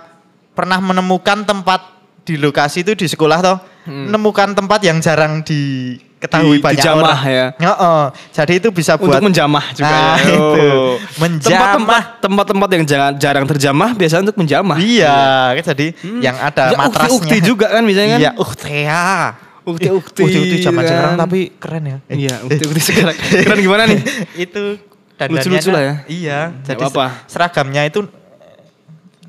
pernah 0.53 0.77
menemukan 0.77 1.41
tempat 1.41 1.89
di 2.21 2.37
lokasi 2.37 2.85
itu 2.85 2.93
di 2.93 3.09
sekolah 3.09 3.39
toh, 3.41 3.57
Hmm. 3.81 4.13
menemukan 4.13 4.53
tempat 4.53 4.85
yang 4.85 5.01
jarang 5.01 5.41
di 5.41 5.97
diketahui 6.21 6.57
Di- 6.57 6.61
banyak 6.61 6.77
dijamah 6.77 7.01
orang. 7.17 7.33
ya. 7.33 7.45
Heeh. 7.57 8.03
Jadi 8.29 8.53
itu 8.61 8.67
bisa 8.69 8.93
Untuk 8.93 9.09
buat 9.09 9.21
menjamah 9.25 9.65
juga 9.73 9.89
Nah, 9.89 10.15
ya. 10.15 10.29
itu. 10.29 10.67
Oh. 10.69 10.93
Menjamah. 11.17 12.01
Tempat-tempat 12.21 12.69
yang 12.69 12.83
jangan 12.85 13.11
jarang 13.17 13.45
terjamah 13.49 13.89
biasanya 13.97 14.21
untuk 14.29 14.37
menjamah. 14.37 14.77
Iya, 14.77 15.17
kan 15.51 15.63
jadi 15.73 15.87
yang 16.21 16.37
ada 16.37 16.63
Ya, 16.69 16.77
matrasnya. 16.77 17.09
ukti-ukti 17.09 17.37
juga 17.41 17.65
kan 17.67 17.81
biasanya 17.81 18.09
kan. 18.11 18.19
Iya, 18.21 18.31
uktea. 18.37 19.01
Ukti-ukti 19.61 20.21
ukti 20.25 20.57
zaman 20.59 20.81
kan. 20.81 20.89
sekarang 20.89 21.13
tapi 21.17 21.39
keren 21.57 21.83
ya. 21.83 21.97
Eh, 22.05 22.17
Iya, 22.21 22.35
ukti-ukti 22.45 22.81
sekarang. 22.83 23.15
Keren 23.17 23.57
gimana 23.59 23.83
nih? 23.85 23.99
itu 24.45 24.77
Lucu-lucu 25.21 25.69
lah 25.69 25.81
ya. 25.81 25.93
Iya, 26.05 26.39
jadi 26.65 26.81
apa-apa. 26.81 27.29
seragamnya 27.29 27.85
itu 27.85 28.05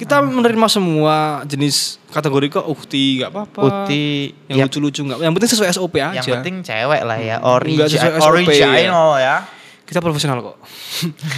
Kita 0.02 0.18
menerima 0.18 0.66
semua 0.66 1.46
jenis 1.46 2.02
kategori 2.10 2.58
kok 2.58 2.66
ukti 2.66 3.22
nggak 3.22 3.30
apa-apa. 3.30 3.60
ukti 3.62 4.34
yang 4.50 4.58
ya, 4.58 4.64
lucu-lucu 4.66 5.00
nggak. 5.06 5.18
Yang 5.22 5.32
penting 5.38 5.50
sesuai 5.54 5.68
SOP 5.70 5.94
aja. 6.02 6.10
yang 6.18 6.26
penting 6.42 6.56
cewek 6.66 7.02
lah 7.06 7.18
ya, 7.22 7.36
Nggak 7.38 7.86
sesuai 7.86 8.12
origi 8.18 8.58
SOP 8.58 8.66
original 8.66 9.10
ya. 9.22 9.36
kita 9.82 10.00
profesional 10.00 10.40
kok. 10.40 10.56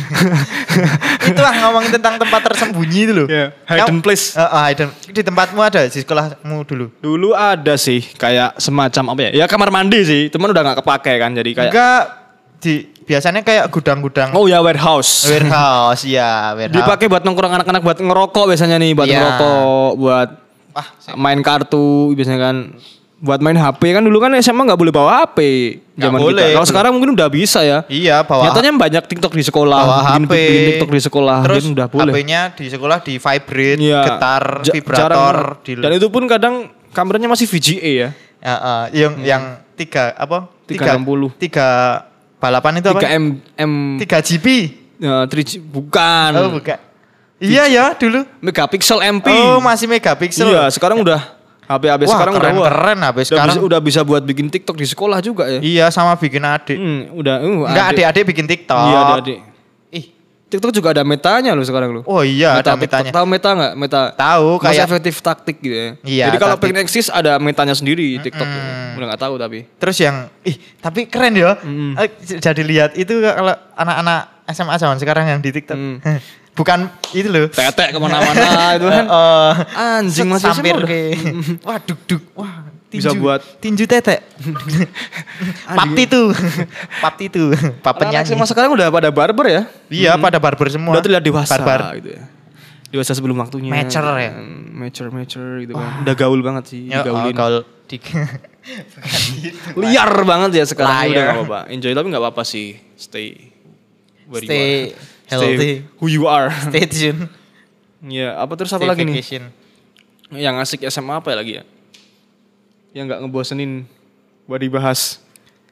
itu 1.35 1.41
lah 1.43 1.55
ngomongin 1.67 1.91
tentang 1.99 2.23
tempat 2.23 2.41
tersembunyi 2.47 3.01
itu 3.03 3.13
loh. 3.13 3.27
Iya, 3.27 3.51
hidden 3.67 3.99
place. 3.99 4.39
Eh, 4.39 4.47
eh, 4.47 4.65
hidden. 4.71 4.89
Di 5.11 5.23
tempatmu 5.27 5.59
ada 5.59 5.83
di 5.83 5.99
sekolahmu 5.99 6.63
dulu. 6.63 6.87
Dulu 7.03 7.35
ada 7.35 7.75
sih 7.75 7.99
kayak 8.15 8.55
semacam 8.63 9.19
apa 9.19 9.21
ya? 9.27 9.31
Ya 9.43 9.47
kamar 9.51 9.75
mandi 9.75 10.07
sih, 10.07 10.23
teman 10.31 10.55
udah 10.55 10.63
nggak 10.71 10.79
kepake 10.87 11.13
kan 11.19 11.35
jadi 11.35 11.51
kayak 11.51 11.71
Enggak 11.75 12.03
di 12.63 12.94
biasanya 13.05 13.41
kayak 13.41 13.69
gudang-gudang 13.69 14.33
Oh 14.33 14.45
ya 14.45 14.59
warehouse. 14.59 15.29
warehouse 15.29 16.05
ya, 16.05 16.53
warehouse. 16.53 16.77
Dipakai 16.77 17.07
buat 17.07 17.23
nongkrong 17.23 17.53
anak-anak 17.55 17.81
buat 17.81 17.99
ngerokok 17.99 18.45
biasanya 18.49 18.77
nih, 18.77 18.93
buat 18.93 19.05
Iya. 19.05 19.17
ngerokok, 19.17 19.91
buat 19.97 20.29
Wah, 20.73 20.89
main 21.15 21.39
kartu 21.39 21.87
biasanya 22.13 22.41
kan. 22.43 22.57
Buat 23.17 23.41
main 23.41 23.55
HP 23.55 23.81
kan 23.91 24.03
dulu 24.03 24.19
kan 24.19 24.37
SMA 24.37 24.65
nggak 24.65 24.77
boleh 24.77 24.93
bawa 24.93 25.25
HP 25.25 25.39
zaman 25.95 26.13
Nggak 26.13 26.25
boleh. 26.29 26.45
kita. 26.45 26.57
Kalau 26.57 26.67
sekarang 26.67 26.93
mungkin 26.93 27.11
udah 27.15 27.29
bisa 27.29 27.61
ya. 27.61 27.81
Iya, 27.87 28.21
bawa 28.21 28.43
Nyatanya 28.45 28.75
banyak 28.75 29.05
TikTok 29.07 29.33
di 29.33 29.41
sekolah, 29.41 29.81
bawa 29.81 29.97
bikin, 29.97 30.13
HP. 30.21 30.33
bikin 30.35 30.63
TikTok 30.69 30.91
di 30.91 31.01
sekolah, 31.01 31.37
Terus 31.41 31.65
udah 31.67 31.87
boleh. 31.87 32.13
HP-nya 32.13 32.41
di 32.53 32.67
sekolah 32.69 32.99
di 33.01 33.15
vibrate, 33.17 33.81
Iya. 33.81 34.01
getar, 34.03 34.45
Ja- 34.61 34.73
vibrator 34.73 35.09
jarang. 35.57 35.65
di 35.65 35.73
Dan 35.79 35.91
itu 35.95 36.07
pun 36.09 36.23
kadang 36.27 36.55
kameranya 36.91 37.29
masih 37.31 37.47
VGA 37.47 37.93
ya. 37.95 38.09
Ya, 38.39 38.55
eh, 38.61 38.85
yang 38.93 39.13
yang 39.23 39.43
tiga 39.73 40.13
apa? 40.15 40.45
360. 40.67 41.33
Tiga 41.39 41.69
balapan 42.45 42.85
itu 42.85 42.89
apa? 42.93 43.01
3 43.01 43.17
M 43.17 43.25
M 43.57 43.73
3 43.97 44.21
GB. 44.21 44.47
ya, 45.01 45.25
3G 45.25 45.51
bukan. 45.65 46.31
Oh, 46.37 46.51
bukan. 46.61 46.77
Iya 47.41 47.65
ya 47.67 47.85
dulu. 47.97 48.29
Megapixel 48.45 49.01
MP. 49.01 49.33
Oh, 49.33 49.59
masih 49.65 49.89
megapiksel. 49.89 50.49
Iya, 50.49 50.69
sekarang 50.69 51.01
udah 51.01 51.35
HP 51.65 51.83
HP 51.89 52.03
Wah, 52.05 52.13
sekarang 52.13 52.35
keren, 52.37 52.53
udah 52.61 52.69
keren 52.69 52.99
HP 53.01 53.17
Udah 53.17 53.25
sekarang. 53.25 53.57
bisa, 53.57 53.61
udah 53.65 53.81
bisa 53.81 54.01
buat 54.05 54.23
bikin 54.23 54.47
TikTok 54.53 54.77
di 54.77 54.87
sekolah 54.87 55.19
juga 55.25 55.49
ya. 55.49 55.61
Iya, 55.65 55.87
sama 55.89 56.13
bikin 56.21 56.45
adik. 56.45 56.77
Hmm, 56.77 57.01
udah 57.17 57.41
uh, 57.41 57.65
Enggak 57.73 57.87
adik-adik 57.97 58.25
bikin 58.29 58.45
TikTok. 58.45 58.77
Iya, 58.77 58.99
adik-adik. 59.01 59.39
TikTok 60.55 60.71
juga 60.71 60.95
ada 60.95 61.03
metanya 61.03 61.51
loh 61.51 61.67
sekarang 61.67 61.91
loh. 61.91 62.03
oh 62.07 62.23
iya 62.23 62.63
ada 62.63 62.79
TikTok. 62.79 62.79
metanya. 62.87 63.11
Tahu 63.11 63.27
meta 63.27 63.51
nggak? 63.51 63.73
Meta. 63.75 64.03
Tahu 64.15 64.49
Mas 64.57 64.63
kayak 64.71 64.87
efektif 64.87 65.15
taktik 65.19 65.57
gitu 65.59 65.75
ya. 65.75 65.89
Iya, 66.07 66.25
Jadi 66.31 66.37
kalau 66.39 66.57
pengen 66.63 66.79
eksis 66.87 67.11
ada 67.11 67.43
metanya 67.43 67.75
sendiri 67.75 68.23
TikTok. 68.23 68.47
ya. 68.47 68.55
Mm-mm. 68.55 68.97
Udah 69.03 69.07
nggak 69.11 69.23
tahu 69.27 69.35
tapi. 69.35 69.59
terus 69.83 69.99
yang 69.99 70.31
ih, 70.47 70.55
tapi 70.79 71.11
keren 71.11 71.35
ya. 71.35 71.59
Mm. 71.59 71.99
Eh, 71.99 72.09
Jadi 72.39 72.63
lihat 72.63 72.95
itu 72.95 73.19
kalau 73.19 73.51
anak-anak 73.75 74.47
SMA 74.55 74.75
zaman 74.79 74.97
sekarang 75.03 75.25
yang 75.27 75.41
di 75.43 75.51
TikTok. 75.51 75.75
Mm. 75.75 75.99
Bukan 76.55 76.87
itu 77.11 77.27
loh. 77.35 77.51
Tetek 77.51 77.91
ke 77.91 77.99
mana-mana 77.99 78.79
itu 78.79 78.87
kan. 78.87 79.05
Eh, 79.15 79.53
Anjing, 79.75 80.31
masih 80.31 80.55
sampir 80.55 80.79
ke. 80.87 81.19
Wah, 81.67 81.83
duk 81.83 81.99
duk. 82.07 82.23
Wah, 82.39 82.71
Bisa 82.95 83.11
tinju. 83.11 83.21
buat- 83.21 83.45
tinju 83.59 83.85
tetek. 83.85 84.23
Papti 85.67 86.05
tuh. 86.07 86.31
Papti 86.99 87.27
tuh. 87.27 87.51
Pap 87.81 87.97
Anak-anak 87.97 88.23
penyanyi. 88.23 88.29
SMA 88.31 88.47
sekarang 88.47 88.71
udah 88.71 88.87
pada 88.89 89.11
barber 89.11 89.47
ya. 89.47 89.63
Iya, 89.89 90.15
pada 90.17 90.39
barber 90.39 90.67
semua. 90.69 90.95
Udah 90.95 91.03
terlihat 91.03 91.23
dewasa 91.23 91.55
Barbar. 91.55 91.99
gitu 91.99 92.15
ya. 92.15 92.23
Dewasa 92.89 93.11
sebelum 93.11 93.35
waktunya. 93.37 93.69
Mature 93.69 94.07
ya? 94.17 94.31
Hmm, 94.31 94.71
Mature, 94.73 95.11
mature 95.11 95.59
gitu 95.61 95.75
kan. 95.75 96.07
Udah 96.07 96.15
gaul 96.15 96.39
banget 96.39 96.65
sih. 96.69 96.87
Ya, 96.87 97.03
oh, 97.03 97.27
digaulin. 97.27 97.35
gaul. 97.35 97.57
Liar 99.77 100.11
banget 100.25 100.51
ya 100.55 100.65
sekarang 100.65 100.95
Liar. 101.05 101.11
udah 101.11 101.23
gak 101.23 101.37
apa-apa. 101.37 101.61
Enjoy 101.69 101.93
tapi 101.93 102.07
gak 102.09 102.23
apa-apa 102.23 102.43
sih. 102.43 102.79
Stay 102.95 103.51
where 104.25 104.41
you 104.41 104.47
Stay 104.47 104.65
are. 104.65 104.95
healthy. 105.29 105.57
Stay 105.57 105.73
who 105.99 106.07
you 106.07 106.25
are. 106.25 106.49
Stay 106.65 106.85
tune. 106.87 107.27
Iya, 108.05 108.37
apa 108.37 108.53
terus 108.53 108.69
apa 108.69 108.85
Stay 108.85 108.91
lagi 108.93 109.03
nih? 109.03 109.17
vacation. 109.17 109.45
Yang 110.29 110.55
asik 110.61 110.81
SMA 110.87 111.15
apa 111.17 111.33
ya 111.33 111.37
lagi 111.41 111.53
ya? 111.57 111.65
Yang 112.95 113.05
gak 113.11 113.21
ngebosenin 113.21 113.71
buat 114.47 114.63
dibahas. 114.63 115.19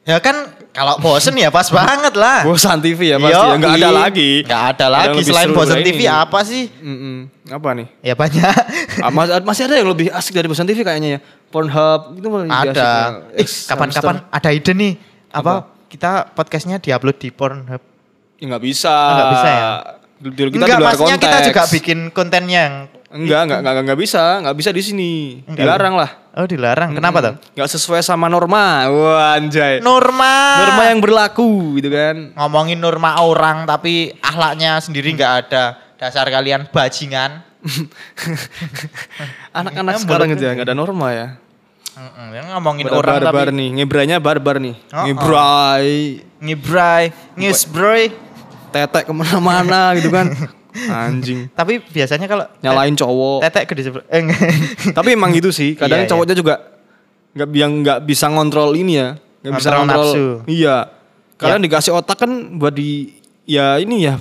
Ya 0.03 0.19
kan 0.19 0.35
kalau 0.75 0.99
bosen 0.99 1.31
ya 1.33 1.47
pas 1.47 1.71
banget 1.71 2.11
lah. 2.13 2.43
Bosan 2.43 2.83
TV 2.83 3.15
ya 3.15 3.17
pasti. 3.17 3.31
Yoi. 3.31 3.47
Ya, 3.47 3.55
gak 3.57 3.73
ada 3.73 3.89
lagi. 3.93 4.31
Nggak 4.43 4.63
ada 4.67 4.83
Ada 4.83 4.87
lagi 4.91 5.07
lebih 5.15 5.25
selain 5.25 5.49
bosen 5.49 5.79
TV 5.79 5.95
ini. 5.95 6.11
apa 6.11 6.39
sih? 6.43 6.63
Mm-mm. 6.75 7.15
Apa 7.47 7.69
nih? 7.71 7.87
Ya 8.03 8.13
banyak. 8.13 8.43
Ah, 8.99 9.07
mas- 9.09 9.31
masih 9.41 9.63
ada 9.63 9.75
yang 9.75 9.87
lebih 9.87 10.11
asik 10.11 10.35
dari 10.35 10.51
Bosan 10.51 10.67
TV 10.67 10.83
kayaknya 10.83 11.09
ya. 11.09 11.19
Pornhub 11.47 12.13
itu 12.13 12.27
lebih 12.27 12.51
asik 12.51 12.75
ada. 12.75 12.83
ya. 12.83 13.39
Eh, 13.39 13.47
kapan-kapan 13.63 14.15
ada 14.27 14.49
ide 14.51 14.71
nih. 14.73 14.93
Apa? 15.31 15.53
Kita 15.87 16.27
podcastnya 16.29 16.77
diupload 16.77 17.17
di 17.17 17.29
Pornhub. 17.29 17.81
Ya 18.35 18.45
nggak 18.45 18.59
bisa. 18.61 18.91
Nggak 18.91 19.27
bisa 19.31 19.47
ya? 19.47 19.69
Dulu 20.23 20.49
kita 20.55 20.63
Enggak, 20.63 20.79
di 20.79 20.83
luar 20.83 20.91
maksudnya 20.95 21.17
kita 21.19 21.27
konteks. 21.35 21.47
juga 21.51 21.63
bikin 21.67 21.99
kontennya 22.15 22.61
yang 22.71 22.75
Enggak, 23.13 23.45
enggak, 23.45 23.59
enggak, 23.61 23.83
enggak 23.85 23.99
bisa. 24.01 24.23
Enggak 24.41 24.57
bisa 24.57 24.69
di 24.73 24.81
sini. 24.81 25.11
Enggak. 25.45 25.69
Dilarang 25.69 25.93
lah. 25.93 26.09
Oh, 26.33 26.49
dilarang. 26.49 26.97
Kenapa 26.97 27.17
tuh? 27.21 27.35
Enggak 27.53 27.69
sesuai 27.69 28.01
sama 28.01 28.25
norma. 28.25 28.89
Wah, 28.89 29.37
anjay. 29.37 29.85
Norma. 29.85 30.65
Norma 30.65 30.83
yang 30.89 30.97
berlaku 30.97 31.77
gitu 31.77 31.93
kan. 31.93 32.33
ngomongin 32.33 32.81
norma 32.81 33.21
orang 33.21 33.69
tapi 33.69 34.17
akhlaknya 34.17 34.81
sendiri 34.81 35.13
nggak 35.13 35.33
ada. 35.45 35.77
Dasar 36.01 36.25
kalian 36.25 36.65
bajingan. 36.73 37.45
Anak-anak 39.61 39.93
Yang 39.93 40.03
sekarang 40.09 40.27
ya, 40.33 40.49
enggak 40.57 40.67
ada 40.73 40.75
norma 40.75 41.07
ya. 41.13 41.27
Mm-mm, 41.93 42.27
yang 42.33 42.45
ngomongin 42.57 42.89
Pada 42.89 42.97
orang 42.97 43.15
barbar 43.21 43.47
tapi 43.53 43.57
nih, 43.61 43.69
ngebranya 43.77 44.17
barbar 44.17 44.57
nih. 44.57 44.75
Oh, 44.89 44.97
oh. 44.97 45.03
Ngebray, 45.05 45.89
ngibrai, 46.41 47.03
ngisbroy. 47.37 48.09
Tetek 48.73 49.03
ke 49.05 49.13
mana-mana 49.13 49.93
gitu 49.93 50.09
kan. 50.09 50.33
Anjing. 50.89 51.53
Tapi 51.53 51.85
biasanya 51.85 52.25
kalau 52.25 52.45
Nyalain 52.59 52.91
cowok. 52.91 53.45
tetek 53.45 53.69
gede 53.69 53.81
sebelah. 53.85 54.05
Eh. 54.09 54.25
Tapi 54.97 55.13
emang 55.13 55.29
gitu 55.31 55.53
sih. 55.53 55.77
Kadang 55.77 56.01
Iya, 56.01 56.05
iya. 56.05 56.11
cowoknya 56.11 56.35
juga 56.35 56.55
nggak 57.33 57.47
yang 57.53 57.71
nggak 57.79 57.99
bisa 58.03 58.25
ngontrol 58.27 58.73
ini 58.73 58.93
ya. 58.97 59.09
Nggak 59.45 59.53
bisa 59.59 59.69
Ngontrol 59.71 60.05
nafsu. 60.09 60.25
Iya. 60.49 60.75
Kalian 61.37 61.61
Ya. 61.61 61.65
dikasih 61.67 61.91
otak 61.93 62.17
kan 62.17 62.31
buat 62.57 62.73
di 62.73 63.13
ya 63.43 63.77
ini 63.77 64.07
ya 64.07 64.17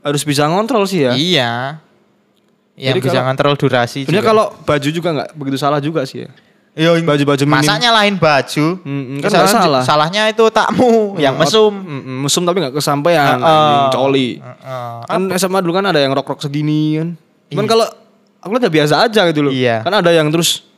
harus 0.00 0.22
bisa 0.22 0.46
ngontrol 0.46 0.86
sih 0.86 1.02
ya. 1.02 1.12
Iya. 1.18 1.52
Yang 2.76 2.86
Jadi 2.86 3.00
bisa 3.00 3.10
kalau- 3.12 3.24
ngontrol 3.26 3.54
durasi 3.56 3.98
Sebenarnya 4.04 4.26
kalau 4.26 4.46
baju 4.62 4.88
juga 4.92 5.08
nggak 5.10 5.30
begitu 5.34 5.56
salah 5.56 5.80
juga 5.80 6.04
sih 6.04 6.22
ya. 6.22 6.30
Yo, 6.76 6.92
baju-baju 6.92 7.40
minim. 7.42 7.64
Lain 7.88 8.14
baju. 8.14 8.66
Mm-mm, 8.78 9.16
kan 9.18 9.32
Kesalahan- 9.32 9.48
nggak 9.48 9.64
salah. 9.64 9.82
Salahnya 9.82 10.22
itu 10.28 10.44
takmu 10.46 11.16
yang 11.16 11.32
Mm, 11.32 11.40
mesum. 11.40 11.72
mm, 11.72 12.00
mm, 12.04 12.16
mesum 12.22 12.42
tapi 12.44 12.60
nggak 12.60 12.74
kesampaian. 12.74 13.34
Heeh. 13.34 13.48
anjing, 13.48 13.84
coli. 13.90 14.28
Heeh. 14.36 14.94
Kan 15.02 15.20
SMA 15.32 15.58
dulu 15.58 15.72
kan 15.72 15.84
ada 15.86 15.96
yang 15.96 16.12
rok-rok 16.12 16.36
segini 16.38 17.00
kan. 17.00 17.08
Cuman 17.48 17.64
Iya. 17.64 17.70
kalau 17.70 17.86
aku 18.38 18.50
lihat 18.52 18.62
udah 18.62 18.74
biasa 18.74 18.94
aja 19.02 19.20
gitu 19.26 19.40
loh. 19.40 19.50
Iya. 19.50 19.80
Kan 19.80 19.94
ada 19.94 20.10
yang 20.10 20.28
terus 20.28 20.68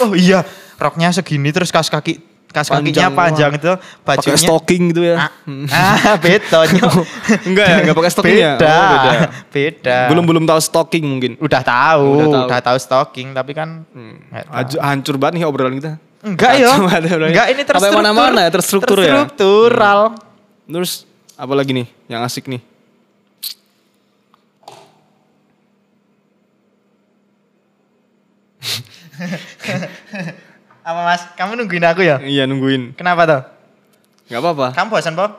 Oh 0.00 0.16
iya, 0.16 0.42
roknya 0.74 1.12
segini 1.12 1.48
terus 1.48 1.68
kas 1.68 1.86
kaki 1.86 2.18
kas 2.54 2.70
kakinya 2.70 3.10
Panjang, 3.10 3.50
itu 3.58 3.72
bajunya 4.06 4.30
pakai 4.30 4.46
stocking 4.46 4.82
gitu 4.94 5.02
ya. 5.02 5.16
Ah, 5.18 5.30
ah 5.74 6.14
beda. 6.16 6.58
Enggak 7.50 7.66
ya, 7.66 7.76
enggak 7.82 7.96
pakai 7.98 8.12
stocking 8.14 8.38
ya? 8.38 8.52
beda. 8.54 8.70
Oh, 8.70 8.86
beda. 8.94 9.10
beda. 9.50 9.96
belum 10.14 10.24
belum 10.24 10.44
tahu 10.46 10.60
stocking 10.62 11.02
mungkin. 11.02 11.34
udah 11.42 11.62
tahu, 11.66 12.06
Udah 12.14 12.26
udah 12.46 12.46
tahu. 12.46 12.66
tahu, 12.70 12.78
stocking 12.78 13.34
tapi 13.34 13.52
kan 13.52 13.82
Hmm. 13.90 14.22
tahu. 14.30 14.78
Hancur 14.78 15.18
banget 15.18 15.42
nih 15.42 15.44
obrolan 15.44 15.74
kita. 15.74 15.98
Enggak 16.22 16.52
ya. 16.56 16.70
Enggak 17.34 17.46
ini 17.50 17.62
terstruktur. 17.66 17.98
mana-mana 17.98 18.38
ya, 18.46 18.50
terstruktur 18.54 18.98
ya. 19.02 19.26
Terstruktural. 19.26 20.00
Terus 20.64 21.04
apa 21.34 21.52
lagi 21.52 21.74
nih 21.74 21.86
yang 22.06 22.22
asik 22.22 22.46
nih? 22.46 22.62
Apa 30.84 31.00
Mas? 31.00 31.22
Kamu 31.32 31.56
nungguin 31.56 31.84
aku 31.88 32.04
ya? 32.04 32.20
Iya 32.20 32.44
nungguin. 32.44 32.92
Kenapa 32.92 33.24
tuh? 33.24 33.42
Nggak 34.28 34.40
apa-apa. 34.44 34.66
Kamu 34.76 34.88
bosan, 34.92 35.16
Bob? 35.16 35.32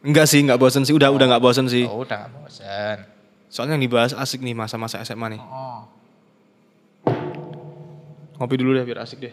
Enggak 0.00 0.24
sih, 0.24 0.40
nggak 0.40 0.56
bosan 0.56 0.88
sih. 0.88 0.96
Udah 0.96 1.12
udah 1.12 1.28
nggak 1.28 1.42
bosan 1.44 1.68
sih. 1.68 1.84
Oh, 1.84 2.00
udah 2.00 2.24
gak 2.24 2.32
bosan. 2.32 2.96
Soalnya 3.52 3.76
yang 3.76 3.84
dibahas 3.84 4.16
asik 4.16 4.40
nih 4.40 4.56
masa-masa 4.56 5.04
SMA 5.04 5.36
nih. 5.36 5.40
Oh. 5.44 5.84
Ngopi 8.40 8.56
dulu 8.56 8.76
deh 8.76 8.84
biar 8.88 9.04
asik 9.04 9.20
deh. 9.20 9.32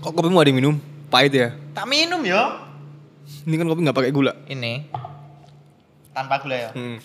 Kok 0.00 0.16
kopi 0.16 0.32
mau 0.32 0.40
ada 0.40 0.48
yang 0.48 0.58
minum? 0.58 0.74
Pahit 1.10 1.34
ya? 1.34 1.52
Tak 1.74 1.86
minum 1.90 2.22
ya. 2.22 2.70
Ini 3.46 3.54
kan 3.58 3.66
kopi 3.66 3.80
nggak 3.82 3.98
pakai 3.98 4.12
gula. 4.14 4.32
Ini 4.46 4.86
tanpa 6.14 6.38
gula 6.42 6.56
ya. 6.56 6.70
Hmm. 6.74 6.98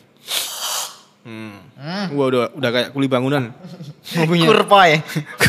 Hmm. 1.25 1.57
Hmm. 1.73 2.05
Wah 2.13 2.25
udah 2.29 2.41
udah 2.53 2.69
kayak 2.69 2.89
kuli 2.93 3.09
bangunan. 3.09 3.49
Mobilnya. 4.15 4.47
Kurpoy. 4.47 4.91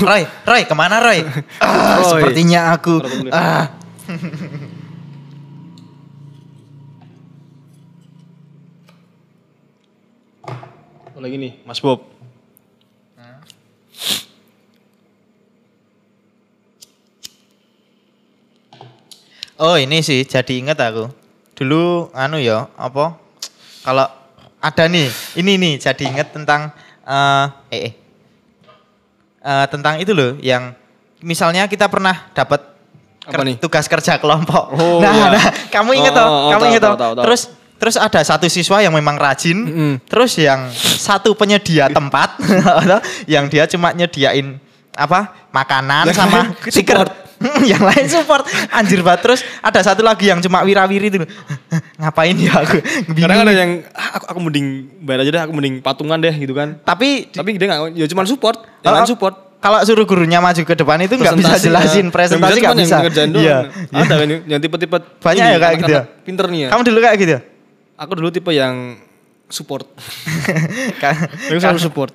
Roy, 0.02 0.22
Roy 0.26 0.62
ke 0.66 0.74
mana 0.74 0.98
Roy? 0.98 1.22
Ah, 1.62 2.02
Roy. 2.02 2.10
sepertinya 2.10 2.74
aku. 2.74 3.00
Ah. 3.30 3.70
Oh, 11.16 11.20
lagi 11.24 11.40
nih, 11.40 11.62
Mas 11.64 11.80
Bob. 11.80 12.16
Oh 19.56 19.80
ini 19.80 20.04
sih 20.04 20.28
jadi 20.28 20.60
inget 20.60 20.76
aku. 20.76 21.08
Dulu 21.56 22.12
anu 22.12 22.36
ya 22.36 22.68
apa? 22.76 23.16
Kalau 23.80 24.04
ada 24.60 24.84
nih, 24.84 25.08
ini 25.40 25.56
nih 25.56 25.80
jadi 25.80 26.12
inget 26.12 26.28
tentang 26.36 26.68
eh 27.08 27.48
eh, 27.72 27.80
eh. 27.88 27.92
Eh, 29.46 29.66
tentang 29.70 29.94
itu 30.02 30.10
loh 30.10 30.34
yang 30.42 30.74
misalnya 31.22 31.70
kita 31.70 31.86
pernah 31.86 32.26
dapat 32.34 32.66
Apa 33.22 33.46
nih? 33.46 33.54
tugas 33.62 33.86
kerja 33.86 34.18
kelompok. 34.18 34.74
Oh, 34.74 34.98
nah, 35.02 35.14
iya. 35.14 35.26
nah, 35.38 35.46
kamu 35.70 35.90
inget 35.94 36.10
Oh, 36.10 36.18
toh? 36.18 36.26
oh, 36.26 36.34
oh, 36.34 36.50
kamu 36.50 36.62
inget 36.66 36.82
toh? 36.82 36.94
Terus 37.22 37.42
terus 37.78 37.94
ada 37.94 38.18
satu 38.26 38.50
siswa 38.50 38.82
yang 38.82 38.90
memang 38.90 39.14
rajin, 39.14 39.54
Mm-mm. 39.62 39.92
terus 40.10 40.34
yang 40.34 40.66
satu 40.74 41.38
penyedia 41.38 41.86
tempat, 41.86 42.34
yang 43.34 43.46
dia 43.46 43.70
cuma 43.70 43.94
nyediain 43.94 44.58
apa 44.98 45.30
makanan 45.54 46.10
sama 46.10 46.50
stiker. 46.66 47.06
Yang 47.70 47.82
lain 47.84 48.06
support 48.08 48.44
anjir 48.72 49.04
banget 49.04 49.20
terus 49.24 49.40
ada 49.60 49.80
satu 49.84 50.00
lagi 50.00 50.28
yang 50.28 50.40
cuma 50.40 50.64
wirawiri 50.64 51.12
itu 51.12 51.18
ngapain 52.00 52.36
ya 52.36 52.60
aku 52.60 52.80
Kadang 53.16 53.44
ada 53.44 53.52
yang 53.52 53.84
ah, 53.92 54.16
aku, 54.16 54.24
aku 54.32 54.38
mending 54.48 54.66
bayar 55.04 55.24
aja 55.24 55.30
deh, 55.32 55.42
aku 55.44 55.52
mending 55.52 55.74
patungan 55.80 56.16
deh 56.20 56.32
gitu 56.32 56.52
kan. 56.52 56.76
tapi 56.80 57.28
Tapi 57.28 57.56
dia 57.56 57.66
nggak, 57.68 57.80
ya 57.96 58.06
cuma 58.08 58.24
support, 58.24 58.60
yang 58.80 58.92
lain 58.96 59.08
support. 59.08 59.34
kalau 59.56 59.80
suruh 59.82 60.04
gurunya 60.04 60.38
maju 60.38 60.62
ke 60.62 60.74
depan 60.76 61.00
itu 61.02 61.16
nggak 61.16 61.36
bisa 61.36 61.56
jelasin 61.58 62.06
ya. 62.08 62.12
presentasi 62.12 62.58
nggak 62.60 62.76
bisa 62.76 62.96
Yang 63.00 63.30
doang. 63.32 63.42
Iya. 63.42 63.58
Ada 63.92 64.14
kan 64.20 64.28
yang 64.46 64.60
tipe-tipe 64.60 64.96
Banyak 65.18 65.42
ini, 65.42 65.52
ya 65.52 65.58
kayak 65.58 65.76
gitu 65.80 65.92
ya? 65.92 66.02
Pinter 66.22 66.46
nih 66.52 66.60
ya. 66.60 66.68
kamu 66.70 66.82
dulu 66.86 66.98
kayak 67.00 67.16
gitu 67.18 67.32
ya 67.32 67.40
Aku 67.96 68.12
dulu 68.12 68.28
tipe 68.28 68.52
yang 68.52 69.00
support. 69.48 69.88
Yang 71.48 71.60
selalu 71.64 71.80
support. 71.80 72.12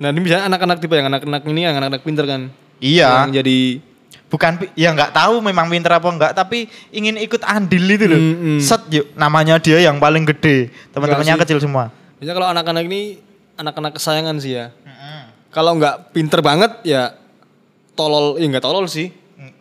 Nah, 0.00 0.10
ini 0.10 0.20
misalnya 0.24 0.48
anak-anak 0.48 0.80
tipe 0.80 0.96
yang 0.96 1.06
anak-anak 1.06 1.44
ini 1.46 1.60
yang 1.62 1.76
anak-anak 1.76 2.02
pinter 2.02 2.24
kan. 2.26 2.50
iya 2.80 3.28
Yang 3.28 3.32
jadi 3.44 3.58
bukan 4.30 4.52
ya 4.72 4.90
nggak 4.90 5.10
tahu 5.10 5.42
memang 5.42 5.66
pinter 5.66 5.90
apa 5.92 6.06
enggak 6.06 6.32
tapi 6.32 6.64
ingin 6.88 7.18
ikut 7.18 7.42
andil 7.42 7.82
itu 7.84 8.06
loh 8.06 8.14
Mm, 8.16 8.34
mm. 8.38 8.60
set 8.60 8.82
yuk 8.88 9.10
namanya 9.14 9.58
dia 9.58 9.82
yang 9.82 9.98
paling 9.98 10.22
gede 10.24 10.70
teman-temannya 10.90 11.34
kecil 11.36 11.58
semua 11.58 11.90
Biasanya 12.16 12.36
kalau 12.36 12.48
anak-anak 12.48 12.84
ini 12.84 13.00
anak-anak 13.56 13.92
kesayangan 13.96 14.36
sih 14.38 14.52
ya. 14.54 14.68
Kalau 15.48 15.72
nggak 15.74 16.12
pinter 16.12 16.38
banget 16.40 16.68
ya 16.82 17.16
tolol, 17.92 18.36
ya 18.36 18.46
nggak 18.46 18.60
tolol 18.60 18.84
sih. 18.86 19.08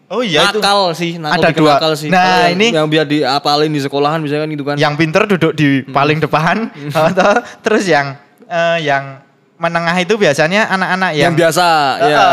oh 0.08 0.20
iya 0.20 0.44
itu 0.44 0.58
nakal 0.58 0.90
sih, 0.92 1.16
nakal 1.16 1.40
Ada 1.40 1.50
dua. 1.54 1.74
nakal 1.76 1.94
sih. 1.94 2.10
Nah, 2.10 2.50
yang, 2.50 2.58
ini- 2.58 2.72
yang 2.74 2.88
biar 2.88 3.06
diapalin 3.06 3.70
di 3.70 3.78
sekolahan 3.78 4.20
misalnya 4.20 4.44
kan 4.44 4.50
gitu 4.50 4.66
kan. 4.66 4.76
yang 4.76 4.94
pinter 4.96 5.24
duduk 5.24 5.54
di 5.54 5.82
Hmm. 5.82 5.94
paling 5.94 6.18
depan 6.18 6.68
atau 6.98 7.32
terus 7.62 7.86
yang 7.86 8.18
eh, 8.44 8.78
yang 8.84 9.22
menengah 9.60 9.92
itu 9.94 10.16
biasanya 10.16 10.66
anak-anak 10.70 11.12
yang, 11.12 11.22
yang, 11.22 11.34
biasa 11.36 11.66
Eh, 12.00 12.10
ya. 12.10 12.26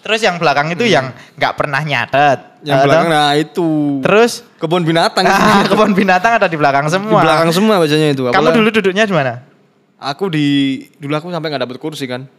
terus 0.00 0.22
yang 0.22 0.38
belakang 0.38 0.70
itu 0.70 0.86
yang 0.86 1.10
nggak 1.34 1.52
pernah 1.52 1.82
nyatet 1.82 2.38
Yang 2.62 2.78
Atau- 2.78 2.86
belakang 2.86 3.06
nah 3.10 3.30
itu. 3.34 3.68
terus 4.00 4.32
kebun 4.56 4.82
binatang 4.82 5.24
ah, 5.24 5.66
kebun 5.68 5.92
binatang 5.92 6.38
ada 6.38 6.46
di 6.46 6.54
belakang 6.54 6.86
Di 6.86 6.94
semua 6.94 7.20
belakang 7.20 7.50
semua 7.50 7.76
bacanya 7.76 8.08
itu. 8.08 8.22
kamu 8.22 8.32
Apalagi- 8.32 8.56
dulu 8.56 8.68
duduknya 8.72 9.04
di 9.04 9.12
mana 9.12 9.34
Aku 9.96 10.28
di 10.28 10.46
dulu 10.94 11.12
aku 11.12 11.26
sampai 11.28 11.48
nggak 11.48 11.62
dapet 11.64 11.76
kursi 11.76 12.04
kan. 12.04 12.30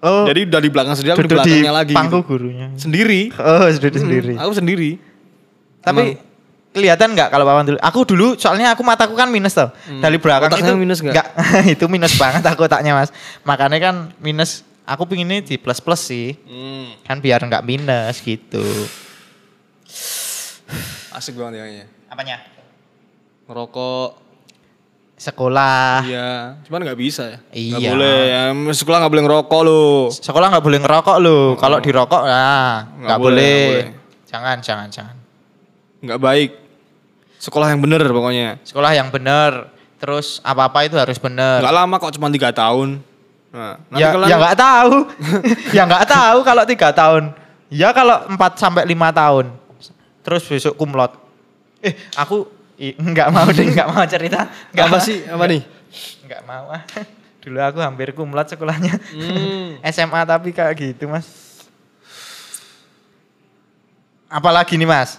oh 0.00 0.24
Jadi 0.24 0.46
udah 0.46 0.60
di 0.60 0.68
belakang 0.68 0.94
sendiri 0.94 1.12
aku 1.12 1.20
di 1.20 1.24
duduk 1.24 1.38
di 1.38 1.38
belakangnya 1.46 1.72
lagi. 1.72 1.94
pangku 1.94 2.18
gitu. 2.18 2.28
gurunya 2.28 2.66
Sendiri. 2.74 3.20
oh 3.32 3.66
duduk 3.70 3.94
sendiri 3.94 4.34
Aku 4.36 4.52
sendiri. 4.52 4.90
tapi 5.78 6.18
kelihatan 6.70 7.12
nggak 7.12 7.28
kalau 7.28 7.42
papan 7.42 7.66
dulu 7.66 7.78
aku 7.78 7.98
dulu 8.04 8.26
soalnya 8.34 8.70
aku 8.70 8.80
mataku 8.80 9.12
kan 9.12 9.26
minus 9.26 9.52
tuh 9.52 9.68
dari 9.96 10.16
belakang 10.16 10.46
Hmm. 10.46 10.54
Otaknya 10.54 10.68
itu 10.68 10.78
minus 10.78 10.98
nggak? 11.00 11.26
itu 11.74 11.84
minus 11.86 12.14
banget 12.14 12.42
aku 12.44 12.62
otaknya 12.62 12.94
mas 12.94 13.10
makanya 13.42 13.78
kan 13.80 13.94
minus 14.16 14.62
aku 14.82 15.02
pinginnya 15.04 15.40
di 15.40 15.54
plus 15.54 15.78
plus 15.78 15.98
sih 16.00 16.38
Hmm, 16.40 16.94
kan 17.02 17.18
biar 17.18 17.40
nggak 17.40 17.62
minus 17.62 18.18
gitu 18.18 18.62
asik 21.10 21.34
banget 21.34 21.52
ya 21.52 21.62
kayaknya. 21.62 21.86
apanya 22.06 22.36
Ngerokok, 23.44 24.14
sekolah 25.16 26.06
iya. 26.06 26.54
Cuman 26.62 26.80
nggak 26.80 26.94
bisa 26.96 27.26
ya. 27.26 27.38
Nggak 27.42 27.80
Iya. 27.82 27.90
boleh. 27.90 28.18
Ya, 28.24 28.42
sekolah 28.72 28.96
nggak 28.96 29.10
boleh 29.10 29.24
ngerokok 29.26 29.60
loh. 29.66 29.98
sekolah 30.08 30.46
nggak 30.48 30.62
boleh 30.62 30.78
ngerokok 30.78 31.16
loh 31.18 31.44
kalau 31.56 31.82
dirokok 31.82 32.22
nah 32.22 32.86
Nggak 32.96 33.18
boleh, 33.18 33.34
boleh. 33.34 33.58
nggak 33.58 33.66
boleh. 33.66 33.86
jangan 34.24 34.56
jangan 34.62 34.86
jangan 34.88 35.16
Nggak 36.00 36.18
baik. 36.18 36.50
Sekolah 37.36 37.68
yang 37.68 37.80
bener 37.80 38.00
pokoknya. 38.04 38.60
sekolah 38.62 38.92
yang 38.92 39.08
benar 39.08 39.72
terus 39.96 40.40
apa 40.40 40.64
apa 40.64 40.80
itu 40.82 40.96
harus 40.96 41.16
benar 41.16 41.60
Nggak 41.60 41.74
lama 41.74 41.94
kok 41.96 42.12
cuma 42.12 42.28
tiga 42.28 42.48
tahun. 42.50 43.00
Nah, 43.50 43.76
ya 43.92 44.08
kalian- 44.10 44.30
ya 44.30 44.36
nggak 44.38 44.56
tahu 44.56 44.94
ya 45.76 45.82
nggak 45.84 46.06
tahu 46.06 46.38
kalau 46.40 46.62
tiga 46.64 46.88
tahun 46.90 47.34
ya 47.66 47.90
kalau 47.90 48.22
4 48.28 48.38
sampai 48.54 48.82
lima 48.84 49.10
tahun 49.10 49.50
terus 50.20 50.44
besok 50.44 50.74
kumlot 50.74 51.18
eh 51.80 51.98
aku 52.14 52.46
nggak 52.78 53.28
mau 53.28 53.46
deh 53.46 53.66
nggak 53.66 53.88
mau 53.88 54.04
cerita 54.04 54.46
nggak 54.70 54.86
apa 54.86 54.94
mau. 54.94 55.02
sih? 55.02 55.18
Apa 55.24 55.44
nih? 55.46 55.62
nggak 56.22 56.42
mau 56.44 56.70
ah 56.70 56.82
dulu 57.42 57.58
aku 57.58 57.78
hampir 57.80 58.12
kumlot 58.12 58.46
sekolahnya 58.46 58.94
Hmm. 59.10 59.82
SMA 59.92 60.20
tapi 60.24 60.50
kayak 60.50 60.78
gitu 60.78 61.10
mas 61.10 61.26
apalagi 64.28 64.76
nih 64.76 64.86
mas 64.86 65.18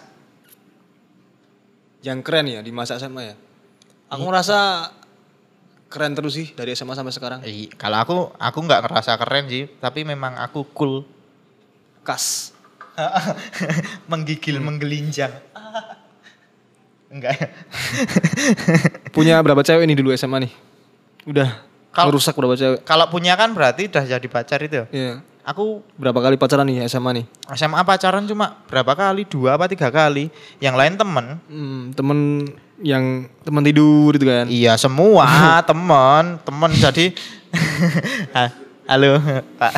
Yang 2.02 2.20
keren 2.22 2.46
ya 2.48 2.60
di 2.60 2.70
masa 2.70 2.98
SMA 2.98 3.22
ya. 3.24 3.36
Aku 4.10 4.26
ngerasa 4.26 4.90
keren 5.88 6.12
terus 6.12 6.34
sih 6.34 6.52
dari 6.52 6.72
SMA 6.72 6.94
sampai 6.94 7.12
sekarang. 7.12 7.40
Ih, 7.44 7.70
kalau 7.72 7.98
aku 7.98 8.16
aku 8.36 8.58
nggak 8.60 8.82
ngerasa 8.84 9.16
keren 9.18 9.46
sih 9.46 9.70
tapi 9.78 10.02
memang 10.02 10.36
aku 10.36 10.66
cool 10.72 11.04
Kas. 12.02 12.52
menggigil 14.12 14.60
menggelinjang 14.60 15.32
enggak 17.14 17.34
ya 17.34 17.48
Punya 19.16 19.40
berapa 19.40 19.64
cewek 19.64 19.88
nih 19.88 19.96
dulu 19.96 20.12
SMA 20.12 20.44
nih? 20.44 20.52
Udah 21.24 21.50
Kalau- 21.92 22.12
merusak 22.12 22.36
berapa 22.36 22.54
cewek? 22.54 22.80
Kalau 22.84 23.08
punya 23.08 23.36
kan 23.36 23.52
berarti 23.52 23.88
udah 23.88 24.04
jadi 24.06 24.28
pacar 24.28 24.60
itu. 24.60 24.84
Iya. 24.92 25.24
Aku 25.44 25.82
Berapa 25.96 26.20
kali 26.20 26.36
pacaran 26.36 26.64
nih 26.64 26.86
SMA 26.86 27.12
nih? 27.14 27.26
SMA 27.52 27.82
pacaran 27.82 28.24
cuma 28.24 28.62
berapa 28.66 28.94
kali? 28.94 29.26
Dua 29.26 29.56
apa 29.56 29.66
tiga 29.66 29.90
kali. 29.90 30.30
Yang 30.58 30.76
lain 30.76 30.94
temen. 30.96 31.26
Hmm, 31.44 31.82
temen 31.92 32.20
yang 32.80 33.04
teman 33.42 33.62
tidur 33.62 34.14
itu 34.14 34.22
kan? 34.24 34.46
Iya 34.46 34.78
semua 34.78 35.26
temen. 35.70 36.38
Temen 36.40 36.70
jadi. 36.74 37.06
Ha- 38.32 38.54
Halo 38.88 39.18
Pak. 39.56 39.74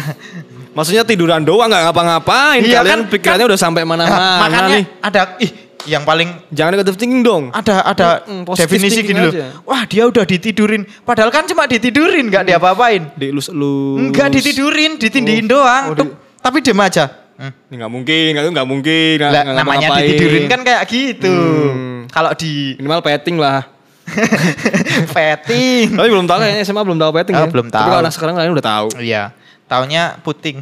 Maksudnya 0.74 1.06
tiduran 1.06 1.42
doang 1.42 1.70
nggak 1.70 1.86
ngapa-ngapain. 1.86 2.60
Iya 2.60 2.82
Kalian 2.82 3.00
kan, 3.00 3.10
pikirannya 3.10 3.46
udah 3.46 3.60
sampai 3.60 3.86
mana-mana 3.88 4.42
Makanya 4.42 4.68
nih. 4.74 4.86
ada 5.00 5.22
ih 5.38 5.52
yang 5.86 6.02
paling 6.02 6.32
Jangan 6.50 6.74
negative 6.74 6.96
thinking 6.96 7.22
dong. 7.22 7.50
ada 7.50 7.84
ada 7.84 8.08
Mm, 8.24 8.44
definisi 8.50 9.02
gitu 9.02 9.14
loh. 9.14 9.30
aja. 9.30 9.48
Wah 9.62 9.84
dia 9.84 10.04
udah 10.04 10.24
ditidurin. 10.24 10.84
Padahal 11.02 11.30
kan 11.30 11.44
cuma 11.44 11.64
ditidurin 11.64 12.28
nggak 12.28 12.46
diapa-apain. 12.46 13.12
Dielus 13.14 13.48
elus. 13.48 14.00
Enggak 14.02 14.32
ditidurin, 14.32 14.96
ditindihin 14.96 15.46
Oh. 15.46 15.60
doang. 15.60 15.84
Oh, 15.86 15.96
di- 15.96 16.16
Tapi 16.40 16.58
diem 16.60 16.78
aja. 16.78 17.06
Hmm. 17.34 17.50
Ini 17.66 17.76
nggak 17.78 17.92
mungkin, 17.92 18.28
nggak 18.30 18.44
nggak 18.52 18.68
mungkin. 18.68 19.14
Nggak, 19.18 19.30
Lah, 19.30 19.42
nggak 19.44 19.56
namanya 19.58 19.88
ngapa-ngapain. 19.90 20.08
ditidurin 20.08 20.46
kan 20.46 20.60
kayak 20.62 20.84
gitu. 20.86 21.36
Hmm. 21.70 22.00
Kalau 22.08 22.32
di 22.34 22.52
Minimal 22.78 23.02
petting 23.02 23.38
lah. 23.38 23.62
petting. 25.16 25.88
Tapi 25.92 26.08
belum 26.08 26.26
tahu 26.26 26.38
kayaknya 26.40 26.62
SMA 26.62 26.82
belum 26.82 27.00
tahu 27.00 27.12
petting 27.14 27.34
Oh, 27.34 27.42
ya. 27.42 27.50
belum 27.50 27.68
Tapi 27.68 27.76
tahu. 27.76 27.88
kalau 27.88 28.00
anak 28.00 28.14
sekarang 28.14 28.34
kalian 28.36 28.54
udah 28.54 28.66
tahu. 28.66 28.88
Iya. 29.00 29.24
Taunya 29.66 30.04
puting. 30.20 30.58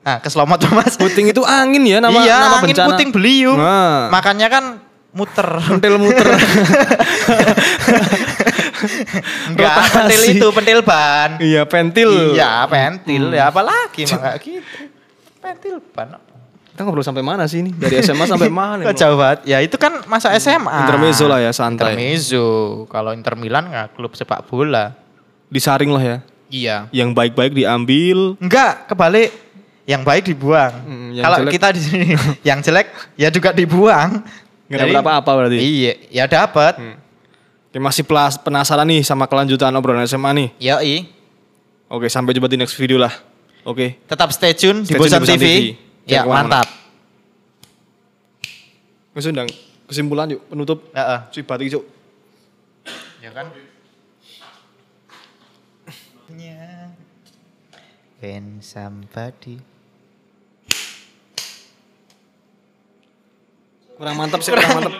Nah, 0.00 0.16
keselomot 0.20 0.56
tuh 0.56 0.72
Mas. 0.78 0.96
Puting 0.96 1.28
itu 1.32 1.44
angin 1.44 1.84
ya 1.84 2.00
nama 2.00 2.20
iya, 2.24 2.36
nama 2.40 2.56
angin 2.64 2.72
bencana. 2.72 2.88
puting 2.96 3.10
beliung. 3.12 3.58
Nah. 3.60 4.08
Makanya 4.08 4.48
kan 4.48 4.64
muter. 5.12 5.48
Pentil 5.60 5.94
muter. 6.00 6.26
Enggak, 9.50 9.76
pentil 9.92 10.22
itu, 10.32 10.46
pentil 10.56 10.78
ban. 10.80 11.30
iya, 11.36 11.62
pentil. 11.68 12.32
Iya, 12.32 12.64
pentil. 12.64 13.28
Hmm. 13.28 13.36
Ya 13.36 13.44
apalagi 13.52 14.08
enggak 14.08 14.34
gitu. 14.40 14.88
Pentil 15.40 15.76
ban. 15.92 16.16
Kita 16.70 16.88
ngobrol 16.88 17.04
sampai 17.04 17.20
mana 17.20 17.44
sih 17.44 17.60
ini? 17.60 17.76
Dari 17.76 18.00
SMA 18.00 18.24
sampai 18.24 18.48
mana? 18.62 18.88
Kok 18.88 18.96
jauh 18.96 19.20
banget? 19.20 19.44
Ya 19.44 19.60
itu 19.60 19.76
kan 19.76 20.00
masa 20.08 20.32
SMA. 20.40 20.88
Intermezzo 20.88 21.28
lah 21.28 21.44
ya, 21.44 21.52
santai. 21.52 21.92
Intermezzo. 21.92 22.46
Kalau 22.88 23.12
Inter 23.12 23.36
Milan 23.36 23.68
nggak 23.68 24.00
klub 24.00 24.16
sepak 24.16 24.48
bola. 24.48 24.96
Disaring 25.52 25.92
lah 25.92 26.00
ya. 26.00 26.16
Iya. 26.48 26.76
Yang 26.88 27.10
baik-baik 27.12 27.52
diambil. 27.52 28.40
Enggak, 28.40 28.88
kebalik. 28.88 29.28
Yang 29.90 30.02
baik 30.06 30.22
dibuang. 30.30 30.72
Hmm, 30.86 31.08
yang 31.10 31.24
Kalau 31.26 31.38
jelek- 31.42 31.54
kita 31.58 31.68
di 31.74 31.80
sini 31.82 32.06
yang 32.48 32.58
jelek 32.62 32.86
ya 33.18 33.28
juga 33.34 33.50
dibuang. 33.50 34.22
Nggak 34.70 34.78
dapat 34.86 35.02
apa-apa 35.02 35.30
berarti. 35.34 35.58
Iya, 35.58 35.92
ya 36.14 36.24
dapat. 36.30 36.78
Hmm. 36.78 36.94
Oke, 37.70 37.78
masih 37.82 38.06
penasaran 38.42 38.86
nih 38.86 39.02
sama 39.02 39.26
kelanjutan 39.26 39.74
obrolan 39.74 40.06
SMA 40.06 40.30
nih. 40.30 40.48
Yoi. 40.62 40.96
Oke, 41.90 42.06
sampai 42.06 42.30
jumpa 42.30 42.46
di 42.46 42.54
next 42.54 42.78
video 42.78 43.02
lah. 43.02 43.10
Oke. 43.66 43.98
Tetap 44.06 44.30
stay 44.30 44.54
tune 44.54 44.86
di 44.86 44.94
Stay 44.94 44.98
di 44.98 45.02
Bosan 45.02 45.22
TV. 45.26 45.34
TV. 45.34 45.46
Ya, 46.06 46.22
mantap. 46.22 46.70
Wis 49.10 49.26
undang 49.26 49.50
kesimpulan 49.90 50.30
yuk 50.30 50.46
penutup. 50.46 50.86
Heeh. 50.94 51.18
Cuy 51.34 51.42
batik 51.42 51.66
cuk. 51.74 51.84
Ya 53.18 53.30
kan? 53.34 53.50
When 58.20 58.60
somebody 58.60 59.64
Kurang 64.00 64.16
mantap 64.16 64.40
sih, 64.40 64.48
kurang 64.48 64.80
mantap. 64.80 64.96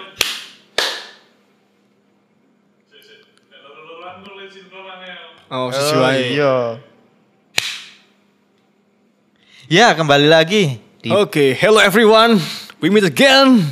Oh, 5.48 5.72
sisi 5.72 5.96
wae. 5.96 6.36
iya. 6.36 6.76
Ya, 9.72 9.96
kembali 9.96 10.28
lagi 10.28 10.76
di 11.00 11.08
Oke, 11.08 11.56
hello 11.56 11.80
everyone. 11.80 12.36
We 12.84 12.92
meet 12.92 13.08
again. 13.08 13.64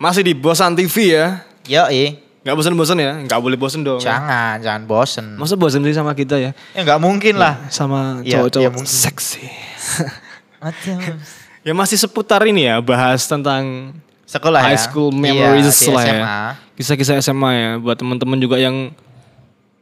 Masih 0.00 0.24
di 0.24 0.32
Bosan 0.32 0.72
TV 0.72 1.12
ya. 1.12 1.44
Yo, 1.68 1.84
eh. 1.92 2.16
Nggak 2.40 2.56
bosan-bosan 2.56 2.96
ya? 3.04 3.12
Nggak 3.28 3.40
boleh 3.44 3.60
bosan 3.60 3.84
dong. 3.84 4.00
Jangan, 4.00 4.64
jangan 4.64 4.88
bosen. 4.88 5.36
Masa 5.36 5.60
bosan 5.60 5.84
sih 5.84 5.92
sama 5.92 6.16
kita 6.16 6.40
ya? 6.40 6.56
Ya 6.72 6.80
nggak 6.88 7.04
mungkin 7.04 7.36
lah. 7.36 7.68
Sama 7.68 8.24
Iya, 8.24 8.40
cowok-cowok 8.40 8.64
iya 8.64 8.70
mungkin. 8.72 8.88
seksi. 8.88 9.44
Ya 11.66 11.76
masih 11.76 12.00
seputar 12.00 12.40
ini 12.48 12.64
ya, 12.64 12.80
bahas 12.80 13.28
tentang 13.28 13.92
sekolah 14.28 14.60
ya. 14.60 14.66
high 14.68 14.80
school 14.80 15.08
memories 15.08 15.72
Iya, 15.80 15.90
lah 15.96 16.04
ya. 16.04 16.24
Kisah-kisah 16.76 17.18
SMA 17.24 17.50
ya 17.56 17.70
buat 17.80 17.96
teman-teman 17.96 18.38
juga 18.38 18.60
yang 18.60 18.92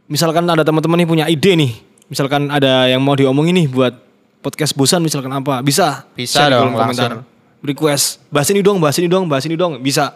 misalkan 0.07 0.47
ada 0.47 0.63
teman-teman 0.63 1.03
nih 1.03 1.09
punya 1.11 1.25
ide 1.27 1.53
nih. 1.59 1.73
Misalkan 2.07 2.47
ada 2.49 2.87
yang 2.87 3.03
mau 3.03 3.19
diomongin 3.19 3.59
nih 3.59 3.67
buat 3.67 3.95
podcast 4.41 4.79
bosan 4.79 5.03
misalkan 5.03 5.35
apa? 5.35 5.59
Bisa. 5.67 6.07
Bisa 6.15 6.47
dong, 6.47 6.71
komentar. 6.73 7.19
langsung. 7.19 7.35
Request. 7.67 8.23
Bahas 8.31 8.47
ini 8.55 8.63
dong, 8.63 8.79
bahas 8.79 8.95
ini 9.03 9.11
dong, 9.11 9.27
bahas 9.27 9.43
ini 9.43 9.59
dong. 9.59 9.83
Bisa. 9.83 10.15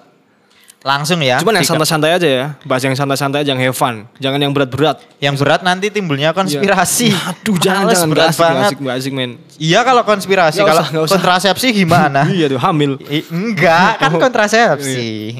Langsung 0.80 1.20
ya. 1.20 1.36
Cuman 1.36 1.60
yang 1.60 1.68
santai-santai 1.68 2.16
aja 2.16 2.24
ya. 2.24 2.44
Bahas 2.64 2.80
yang 2.80 2.96
santai-santai 2.96 3.44
aja, 3.44 3.52
yang 3.52 3.60
have 3.60 3.76
fun. 3.76 4.08
Jangan 4.16 4.40
yang 4.40 4.48
berat-berat. 4.48 5.04
Yang 5.20 5.36
berat 5.44 5.60
nanti 5.60 5.92
timbulnya 5.92 6.32
konspirasi. 6.32 7.12
Aduh, 7.36 7.60
jangan 7.60 7.84
Males, 7.84 8.00
jangan 8.00 8.08
berat 8.08 8.32
asik, 8.32 8.40
banget. 8.40 8.70
nggak 8.80 8.96
asik, 8.96 9.12
men. 9.12 9.30
Iya 9.60 9.84
kalau 9.84 10.02
konspirasi, 10.08 10.64
kalau 10.64 10.80
usah, 10.80 10.88
nggak 10.88 11.04
usah. 11.04 11.12
kontrasepsi 11.20 11.68
gimana? 11.76 12.24
iya 12.36 12.48
tuh, 12.48 12.56
hamil. 12.56 12.96
I- 13.12 13.28
enggak, 13.28 14.00
kan 14.00 14.08
Oh. 14.16 14.20
kontrasepsi. 14.20 15.36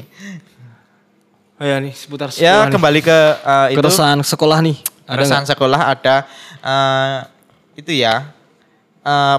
Oh 1.57 1.65
ya 1.65 1.77
nih, 1.77 1.93
seputar 1.93 2.29
Ya 2.29 2.33
sekolah 2.37 2.65
nih. 2.69 2.73
kembali 2.73 2.99
ke 3.01 3.17
uh, 3.41 3.67
itu 3.69 3.77
Keresahan 3.81 4.19
sekolah 4.21 4.61
nih. 4.61 4.77
Ada 5.05 5.13
keresahan 5.17 5.45
sekolah 5.49 5.81
ada 5.89 6.15
uh, 6.61 7.17
itu 7.73 7.97
ya 7.97 8.29
uh, 9.01 9.37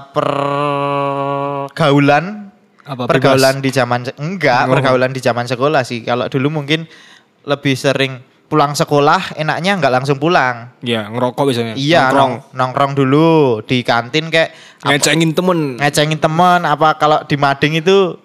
pergaulan 1.63 2.42
Apa, 2.83 3.05
pergaulan 3.05 3.57
di 3.57 3.69
zaman 3.69 4.03
enggak 4.17 4.63
Oh. 4.65 4.71
pergaulan 4.71 5.09
di 5.09 5.19
zaman 5.19 5.45
sekolah 5.45 5.81
sih 5.81 6.01
kalau 6.01 6.27
dulu 6.27 6.51
mungkin 6.53 6.83
lebih 7.41 7.73
sering 7.73 8.19
pulang 8.45 8.71
sekolah 8.71 9.33
enaknya 9.33 9.75
nggak 9.75 9.93
langsung 9.93 10.15
pulang 10.15 10.69
Ya, 10.79 11.07
ngerokok 11.07 11.43
biasanya. 11.43 11.73
iya 11.73 12.07
Nongkrong. 12.07 12.31
nong- 12.31 12.41
nongkrong 12.53 12.93
dulu 12.93 13.29
di 13.61 13.81
kantin 13.81 14.27
kayak 14.27 14.51
Ngecengin 14.83 15.31
temen. 15.31 15.59
ngecengin 15.75 16.19
teman 16.19 16.61
apa 16.61 16.93
kalau 16.95 17.23
di 17.23 17.33
mading 17.33 17.79
itu 17.79 18.19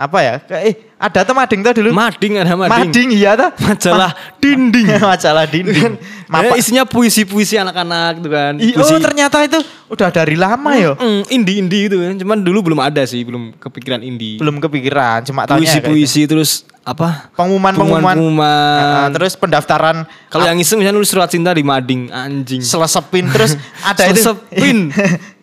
apa 0.00 0.18
ya 0.18 0.34
eh 0.56 0.96
ada 0.96 1.20
tuh 1.22 1.32
mading 1.32 1.60
tuh 1.60 1.72
dulu 1.76 1.92
Mading 1.92 2.40
ada 2.40 2.56
mading. 2.56 2.72
mading 2.88 3.08
iya 3.12 3.36
tuh 3.36 3.52
Majalah 3.58 4.12
dinding. 4.36 4.88
majalah 5.04 5.44
dinding 5.44 6.00
Mapa. 6.24 6.46
Mapa- 6.46 6.56
isinya 6.56 6.84
puisi-puisi 6.84 7.54
anak-anak 7.54 8.12
tuh 8.18 8.30
kan. 8.30 8.52
Puisi. 8.56 8.80
oh 8.86 8.96
ternyata 8.98 9.42
itu 9.42 9.60
udah 9.88 10.08
dari 10.08 10.36
lama 10.36 10.72
ya 10.72 10.92
Mm, 10.94 11.22
indie-indie 11.28 11.82
itu 11.86 11.96
kan. 11.96 12.16
Cuman 12.16 12.38
dulu 12.38 12.72
belum 12.72 12.80
ada 12.80 13.02
sih, 13.02 13.20
belum 13.20 13.52
kepikiran 13.54 14.00
indie. 14.00 14.36
belum 14.36 14.56
kepikiran 14.58 15.20
cuma 15.22 15.44
tahunya 15.44 15.68
kayak 15.68 15.74
gitu. 15.76 15.90
Puisi-puisi 15.90 16.22
terus 16.24 16.50
apa? 16.80 17.28
pengumuman-pengumuman 17.34 18.14
Pengumuman. 18.14 18.80
Nah, 18.80 19.08
terus 19.10 19.34
pendaftaran 19.34 20.08
Kalau 20.26 20.44
yang 20.44 20.56
iseng 20.56 20.78
misalnya 20.78 20.96
nulis 20.96 21.08
surat 21.08 21.28
cinta 21.28 21.50
di 21.50 21.60
mading, 21.60 22.08
anjing. 22.08 22.62
selesepin 22.62 23.28
terus 23.28 23.52
ada 23.84 24.06
itu 24.06 24.22
Selesepin. 24.22 24.78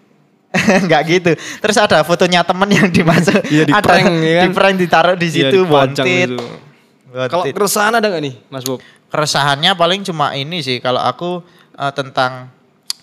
Enggak 0.83 1.01
gitu. 1.07 1.31
Terus 1.35 1.77
ada 1.77 2.01
fotonya 2.07 2.41
temen 2.41 2.69
yang 2.71 2.87
dimasuk. 2.87 3.43
Iya, 3.51 3.63
di 3.67 3.73
ada 3.75 3.83
prank, 3.83 4.05
ya 4.23 4.33
kan? 4.33 4.43
Di 4.43 4.49
prank 4.55 4.75
ditaruh 4.79 5.15
di 5.19 5.27
Iya, 5.27 5.35
situ 5.51 5.57
dipajang 5.67 6.05
wanted. 6.07 6.29
Kalau 7.27 7.43
keresahan 7.49 7.93
ada 7.97 8.07
gak 8.07 8.23
nih, 8.23 8.35
Mas 8.51 8.63
Bob? 8.67 8.79
keresahannya 9.07 9.71
paling 9.79 10.03
cuma 10.03 10.35
ini 10.35 10.59
sih 10.59 10.83
kalau 10.83 10.99
aku 10.99 11.39
eh, 11.79 11.93
tentang 11.95 12.51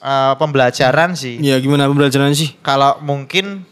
eh, 0.05 0.35
pembelajaran 0.37 1.17
sih. 1.17 1.41
Ya 1.41 1.57
gimana 1.61 1.89
pembelajaran 1.89 2.33
sih? 2.37 2.57
Kalau 2.61 3.01
mungkin 3.01 3.65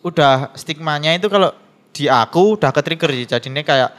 udah 0.00 0.56
stigmanya 0.56 1.12
itu 1.12 1.28
kalau 1.28 1.52
di 1.92 2.08
aku 2.08 2.56
udah 2.56 2.72
ke-trigger 2.72 3.10
sih. 3.12 3.26
Jadinya 3.28 3.60
kayak 3.60 3.90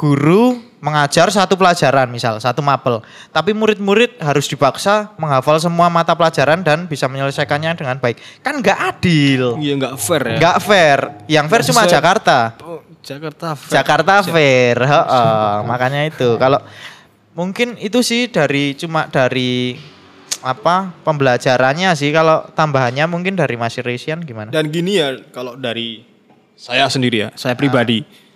guru 0.00 0.56
mengajar 0.80 1.28
satu 1.28 1.60
pelajaran 1.60 2.08
misal 2.08 2.40
satu 2.40 2.64
mapel. 2.64 3.04
Tapi 3.36 3.52
murid-murid 3.52 4.16
harus 4.16 4.48
dipaksa 4.48 5.12
menghafal 5.20 5.60
semua 5.60 5.92
mata 5.92 6.16
pelajaran 6.16 6.64
dan 6.64 6.88
bisa 6.88 7.04
menyelesaikannya 7.04 7.76
dengan 7.76 8.00
baik. 8.00 8.16
Kan 8.40 8.64
nggak 8.64 8.78
adil. 8.96 9.60
Iya 9.60 9.76
nggak 9.76 9.94
fair 10.00 10.22
ya. 10.24 10.36
nggak 10.40 10.58
fair. 10.64 10.98
Yang 11.28 11.46
fair 11.52 11.62
cuma 11.68 11.82
sesuai- 11.84 11.92
Jakarta. 11.92 12.38
Oh, 12.64 12.80
Jakarta 13.04 13.48
fair. 13.52 13.72
Jakarta 13.76 14.14
fair. 14.24 14.76
Heeh. 14.80 15.52
makanya 15.68 16.00
itu. 16.08 16.40
Kalau 16.40 16.64
mungkin 17.36 17.76
itu 17.76 18.00
sih 18.00 18.32
dari 18.32 18.72
cuma 18.80 19.04
dari 19.12 19.76
apa 20.40 20.96
pembelajarannya 21.04 21.92
sih. 21.92 22.08
Kalau 22.08 22.48
tambahannya 22.56 23.04
mungkin 23.04 23.36
dari 23.36 23.60
Mas 23.60 23.76
Resian 23.76 24.24
gimana? 24.24 24.48
Dan 24.48 24.72
gini 24.72 24.96
ya, 24.96 25.12
kalau 25.28 25.60
dari 25.60 26.08
saya 26.56 26.88
sendiri 26.88 27.28
ya, 27.28 27.28
saya 27.36 27.52
pribadi. 27.52 28.29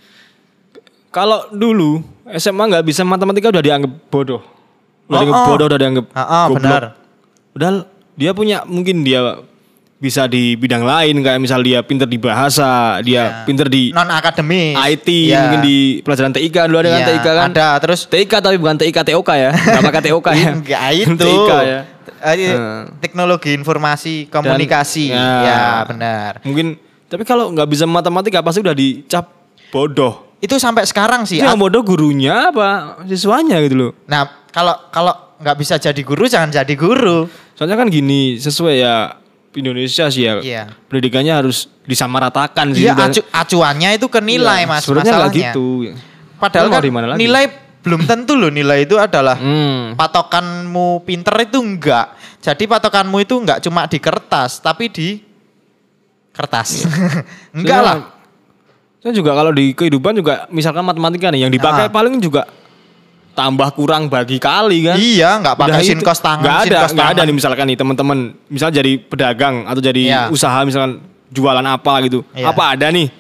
Kalau 1.14 1.46
dulu 1.48 2.02
SMA 2.34 2.64
nggak 2.68 2.84
bisa 2.84 3.06
matematika 3.06 3.48
udah 3.48 3.62
dianggap 3.62 3.92
bodoh. 4.10 4.42
Udah 5.06 5.14
Oh, 5.14 5.20
dianggap 5.20 5.38
oh. 5.38 5.46
bodoh, 5.46 5.66
udah 5.68 5.78
dianggap 5.78 6.06
Ah, 6.10 6.20
ah, 6.20 6.44
goblok. 6.44 6.58
benar. 6.58 6.82
Padahal 7.54 7.76
dia 8.14 8.30
punya 8.32 8.56
mungkin 8.64 9.00
dia 9.00 9.20
bisa 9.94 10.26
di 10.26 10.52
bidang 10.52 10.82
lain 10.82 11.16
kayak 11.18 11.38
misal 11.38 11.62
dia 11.62 11.80
pinter 11.80 12.04
di 12.04 12.18
bahasa, 12.18 12.98
dia 13.00 13.14
Ya. 13.14 13.24
pinter 13.46 13.70
di 13.70 13.88
non 13.88 14.10
akademis 14.10 14.74
IT, 14.76 15.08
Ya. 15.24 15.38
mungkin 15.40 15.60
di 15.62 15.76
pelajaran 16.02 16.34
TIK 16.34 16.56
dulu 16.66 16.78
ada 16.78 16.90
kan 16.90 16.98
Iya, 16.98 17.06
TIK 17.08 17.26
kan? 17.26 17.46
ada 17.48 17.68
terus 17.78 18.00
TIK 18.04 18.32
tapi 18.36 18.56
bukan 18.58 18.76
TIK 18.76 18.98
TOK 19.06 19.28
ya. 19.32 19.50
Enggak 19.54 19.82
pakai 19.86 20.02
TOK 20.04 20.26
ya. 20.28 20.48
Enggak 20.50 20.82
itu. 20.98 21.14
TIK 21.16 21.50
ya. 21.62 21.80
Hmm. 22.24 22.82
Teknologi 22.98 23.54
informasi 23.54 24.26
komunikasi. 24.26 25.08
ya. 25.08 25.30
ya, 25.40 25.62
benar. 25.86 26.40
Mungkin 26.42 26.74
tapi 27.06 27.22
kalau 27.22 27.48
nggak 27.48 27.68
bisa 27.68 27.84
matematika 27.84 28.40
pasti 28.40 28.60
udah 28.60 28.74
dicap 28.74 29.43
bodoh. 29.68 30.36
Itu 30.38 30.56
sampai 30.56 30.84
sekarang 30.84 31.24
sih. 31.24 31.38
Itu 31.38 31.46
yang 31.46 31.56
bodoh 31.56 31.80
gurunya 31.80 32.48
apa 32.48 33.00
siswanya 33.04 33.60
gitu 33.60 33.76
loh. 33.78 33.92
Nah, 34.04 34.24
kalau 34.48 34.76
kalau 34.88 35.12
nggak 35.36 35.56
bisa 35.56 35.76
jadi 35.76 35.98
guru 35.98 36.24
jangan 36.24 36.52
jadi 36.52 36.74
guru. 36.74 37.24
Soalnya 37.54 37.76
kan 37.76 37.88
gini 37.88 38.36
sesuai 38.36 38.74
ya 38.76 39.16
Indonesia 39.52 40.04
sih 40.08 40.22
ya. 40.22 40.34
Iya. 40.38 40.62
Pendidikannya 40.84 41.32
harus 41.32 41.70
disamaratakan 41.84 42.74
sih. 42.74 42.84
Iya, 42.84 42.92
acu, 42.94 43.22
acuannya 43.24 43.94
itu 43.94 44.06
ke 44.06 44.18
nilai, 44.18 44.64
Iya, 44.64 44.68
Mas. 44.68 44.84
Masalahnya. 44.84 45.30
gitu. 45.54 45.94
Padahal 46.36 46.66
kan 46.68 46.82
di 46.82 46.90
mana 46.90 47.06
lagi? 47.08 47.20
nilai 47.20 47.44
belum 47.80 48.04
tentu 48.04 48.32
loh 48.34 48.48
nilai 48.48 48.82
itu 48.82 48.96
adalah 48.96 49.36
Hmm. 49.36 49.92
patokanmu 49.94 51.04
pinter 51.04 51.36
itu 51.40 51.56
enggak. 51.56 52.12
Jadi 52.40 52.64
patokanmu 52.64 53.16
itu 53.18 53.36
enggak 53.36 53.60
cuma 53.60 53.84
di 53.84 53.96
kertas, 53.96 54.58
tapi 54.58 54.88
di 54.88 55.20
kertas. 56.30 56.84
enggak 57.56 57.78
Soalnya- 57.78 57.84
lah. 57.84 57.98
Saya 59.04 59.12
juga 59.12 59.36
kalau 59.36 59.52
di 59.52 59.70
kehidupan 59.70 60.16
juga 60.16 60.48
misalkan 60.48 60.80
matematika 60.80 61.28
nih 61.28 61.44
yang 61.44 61.52
dipakai 61.52 61.86
Ah. 61.86 61.92
paling 61.92 62.16
juga 62.18 62.48
tambah 63.34 63.68
kurang 63.76 64.08
bagi 64.08 64.40
kali 64.40 64.80
kan. 64.82 64.96
Iya, 64.96 65.30
enggak 65.36 65.56
pakai 65.58 65.82
sin 65.82 66.00
kos 66.00 66.18
tangan, 66.18 66.40
Nggak 66.40 66.58
ada, 66.64 66.78
nggak 66.88 67.08
ada 67.12 67.20
nih 67.22 67.34
misalkan 67.34 67.64
nih 67.66 67.76
teman-teman, 67.76 68.18
misal 68.48 68.72
jadi 68.72 68.96
pedagang 68.96 69.68
atau 69.68 69.78
jadi 69.78 70.00
Iya. 70.00 70.22
usaha 70.32 70.56
misalkan 70.62 71.04
jualan 71.28 71.60
apa 71.62 71.92
gitu. 72.02 72.24
Iya. 72.32 72.48
Apa 72.48 72.72
ada 72.72 72.88
nih? 72.88 73.12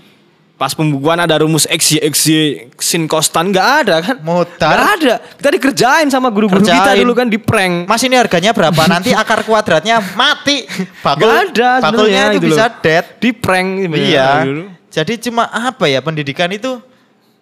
Pas 0.54 0.70
pembukuan 0.70 1.18
ada 1.18 1.34
rumus 1.36 1.66
X, 1.66 1.92
Y, 1.92 2.00
X, 2.00 2.14
Y, 2.24 2.36
sin 2.78 3.04
kostan 3.04 3.50
nggak 3.50 3.68
ada 3.84 3.96
kan? 4.00 4.16
Modal. 4.22 4.70
Nggak 4.70 4.86
ada. 4.96 5.14
Kita 5.36 5.48
dikerjain 5.50 6.08
sama 6.08 6.30
guru-guru 6.30 6.62
kita 6.62 6.94
dulu 6.94 7.12
kan 7.12 7.28
di 7.28 7.36
prank. 7.36 7.84
Mas 7.84 8.00
ini 8.00 8.14
harganya 8.14 8.54
berapa? 8.54 8.80
Nanti 8.88 9.12
akar 9.12 9.42
kuadratnya 9.42 9.98
mati. 10.14 10.62
Bakul, 11.02 11.26
Nggak 11.26 11.36
ada 11.52 11.70
bakulnya 11.82 12.22
itu 12.30 12.40
gitu 12.40 12.46
bisa 12.48 12.64
loh. 12.64 12.80
dead. 12.80 13.04
Di 13.18 13.30
prank 13.34 13.68
Iya. 13.92 14.28
dulu. 14.46 14.64
Jadi 14.94 15.18
cuma 15.18 15.50
apa 15.50 15.90
ya 15.90 15.98
pendidikan 15.98 16.46
itu 16.48 16.78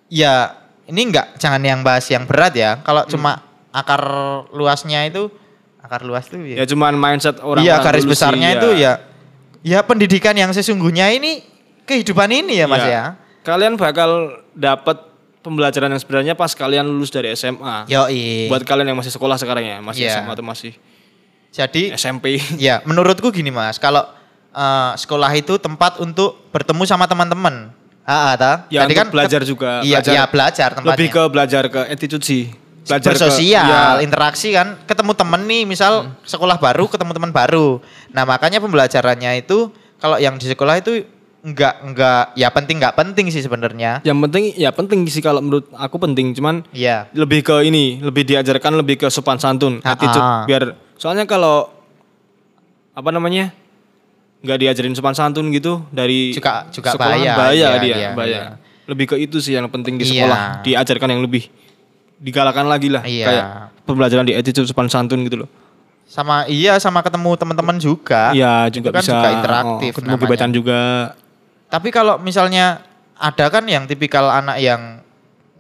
ya 0.09 0.57
ini 0.88 1.12
enggak 1.12 1.37
jangan 1.37 1.61
yang 1.61 1.85
bahas 1.85 2.09
yang 2.09 2.25
berat 2.25 2.57
ya. 2.57 2.81
Kalau 2.81 3.05
Hmm. 3.05 3.12
cuma 3.12 3.33
akar 3.69 4.01
luasnya 4.53 5.05
itu 5.05 5.29
akar 5.81 6.01
luas 6.01 6.29
tuh 6.29 6.41
Ya 6.41 6.62
ya. 6.62 6.65
cuman 6.65 6.95
mindset 6.95 7.37
orang 7.43 7.61
iya 7.61 7.77
garis 7.81 8.05
besarnya 8.05 8.55
itu 8.55 8.69
ya 8.77 9.03
ya 9.61 9.83
pendidikan 9.83 10.33
yang 10.33 10.49
sesungguhnya 10.49 11.11
ini 11.11 11.43
kehidupan 11.85 12.31
ini 12.31 12.62
ya 12.62 12.67
Mas 12.71 12.85
Iya. 12.85 12.88
ya. 12.88 13.03
Kalian 13.43 13.75
bakal 13.75 14.38
dapat 14.55 15.03
pembelajaran 15.43 15.91
yang 15.91 15.99
sebenarnya 15.99 16.35
pas 16.38 16.55
kalian 16.55 16.87
lulus 16.87 17.11
dari 17.11 17.35
SMA. 17.35 17.91
Yo. 17.91 18.07
Buat 18.47 18.62
kalian 18.62 18.95
yang 18.95 18.99
masih 18.99 19.11
sekolah 19.11 19.35
sekarang 19.35 19.67
ya, 19.67 19.77
masih 19.83 20.07
Iya. 20.07 20.23
SMA 20.23 20.33
atau 20.33 20.47
masih 20.47 20.73
Jadi 21.51 21.93
SMP. 21.93 22.38
ya 22.62 22.81
menurutku 22.87 23.29
gini 23.29 23.51
Mas, 23.51 23.77
kalau 23.77 24.07
eh, 24.53 24.93
sekolah 24.95 25.31
itu 25.33 25.57
tempat 25.57 25.99
untuk 25.99 26.49
bertemu 26.49 26.83
sama 26.85 27.05
teman-teman. 27.05 27.73
Ah, 28.03 28.31
ah, 28.31 28.35
ta? 28.35 28.53
Ya, 28.67 28.83
Jadi 28.83 28.99
untuk 28.99 29.15
belajar 29.15 29.41
juga, 29.43 29.71
Iya, 29.81 29.99
belajar. 29.99 30.12
iya 30.12 30.23
belajar 30.27 30.69
tempatnya. 30.73 30.93
Lebih 30.93 31.09
ke 31.09 31.23
belajar 31.29 31.62
ke 31.67 31.81
attitude 31.88 32.21
sih. 32.21 32.43
Belajar 32.83 32.99
ke- 33.07 33.15
bersosial, 33.15 33.62
ya, 33.65 34.03
interaksi 34.03 34.51
kan, 34.51 34.75
ketemu 34.85 35.15
temen 35.15 35.43
nih, 35.45 35.62
misal 35.65 36.11
sekolah 36.23 36.59
baru, 36.59 36.91
ketemu 36.91 37.15
teman 37.15 37.31
baru. 37.31 37.79
Nah 38.11 38.27
makanya 38.27 38.59
pembelajarannya 38.59 39.38
itu 39.38 39.71
kalau 39.97 40.19
yang 40.19 40.35
di 40.35 40.45
sekolah 40.45 40.83
itu 40.83 41.07
enggak 41.43 41.79
enggak 41.81 42.35
ya 42.35 42.51
penting 42.51 42.79
enggak 42.79 42.95
penting 42.97 43.27
sih 43.29 43.38
sebenarnya. 43.38 43.99
yang 44.03 44.19
penting 44.21 44.51
ya 44.53 44.71
penting 44.71 45.07
sih 45.07 45.19
kalau 45.19 45.38
menurut 45.38 45.67
aku 45.73 45.95
penting 45.97 46.31
cuman 46.33 46.62
Iya. 46.71 47.11
lebih 47.12 47.43
ke 47.43 47.62
ini 47.62 47.99
lebih 47.99 48.23
diajarkan 48.25 48.75
lebih 48.77 48.95
ke 48.97 49.07
sopan 49.09 49.38
santun 49.38 49.79
attitude 49.81 50.23
biar 50.45 50.62
soalnya 50.95 51.23
kalau 51.25 51.67
apa 52.93 53.11
namanya 53.11 53.51
nggak 54.42 54.59
diajarin 54.59 54.92
sopan 54.92 55.14
santun 55.14 55.48
gitu 55.48 55.87
dari 55.88 56.35
Juga- 56.35 56.66
juga 56.68 56.94
bahaya, 56.94 57.33
bahaya 57.33 57.55
iya, 57.55 57.68
dia 57.78 57.96
iya, 57.96 58.11
bahaya 58.12 58.31
iya. 58.33 58.42
lebih 58.85 59.07
ke 59.07 59.16
itu 59.16 59.38
sih 59.38 59.55
yang 59.55 59.66
penting 59.66 59.94
di 59.94 60.05
Iya. 60.05 60.26
sekolah 60.26 60.40
diajarkan 60.62 61.09
yang 61.09 61.22
lebih 61.22 61.46
digalakan 62.18 62.66
lagi 62.66 62.87
lah 62.87 63.02
Iya. 63.02 63.24
kayak 63.24 63.46
pembelajaran 63.85 64.24
di 64.24 64.35
attitude 64.35 64.66
sopan 64.66 64.87
santun 64.87 65.22
gitu 65.22 65.46
loh 65.46 65.50
Sama 66.05 66.44
iya 66.44 66.76
sama 66.76 67.00
ketemu 67.00 67.35
teman-teman 67.35 67.78
juga. 67.78 68.31
iya 68.33 68.66
Itu 68.66 68.78
juga 68.78 68.92
kan 68.92 69.00
bisa 69.00 69.14
juga 69.14 69.28
interaktif 69.33 69.90
oh, 69.90 69.96
ketemu 69.96 70.16
namanya. 70.20 70.48
juga 70.50 70.81
Tapi 71.66 71.88
kalau 71.88 72.14
misalnya 72.18 72.85
ada 73.14 73.46
kan 73.48 73.64
yang 73.64 73.87
tipikal 73.87 74.28
anak 74.28 74.61
yang 74.61 75.00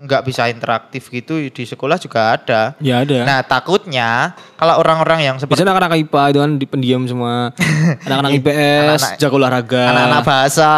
nggak 0.02 0.22
bisa 0.22 0.50
interaktif 0.50 1.06
gitu 1.06 1.38
di 1.38 1.62
sekolah 1.62 1.94
juga 1.94 2.34
ada. 2.34 2.74
ya 2.78 3.00
ada 3.00 3.22
Nah 3.22 3.38
takutnya 3.40 4.34
kalau 4.52 4.74
orang-orang 4.76 5.22
yang 5.22 5.36
seperti 5.36 5.62
Biasanya 5.62 5.72
anak-anak 5.72 6.02
IPA 6.02 6.22
itu 6.26 6.38
kan 6.38 6.50
di 6.56 6.66
pendiam 6.66 7.02
semua. 7.06 7.54
Anak-anak 8.06 8.30
IPS, 8.34 8.58
Anak-anak- 8.98 9.16
jago 9.16 9.36
olahraga. 9.36 9.82
anak-anak 9.86 10.22
bahasa 10.22 10.70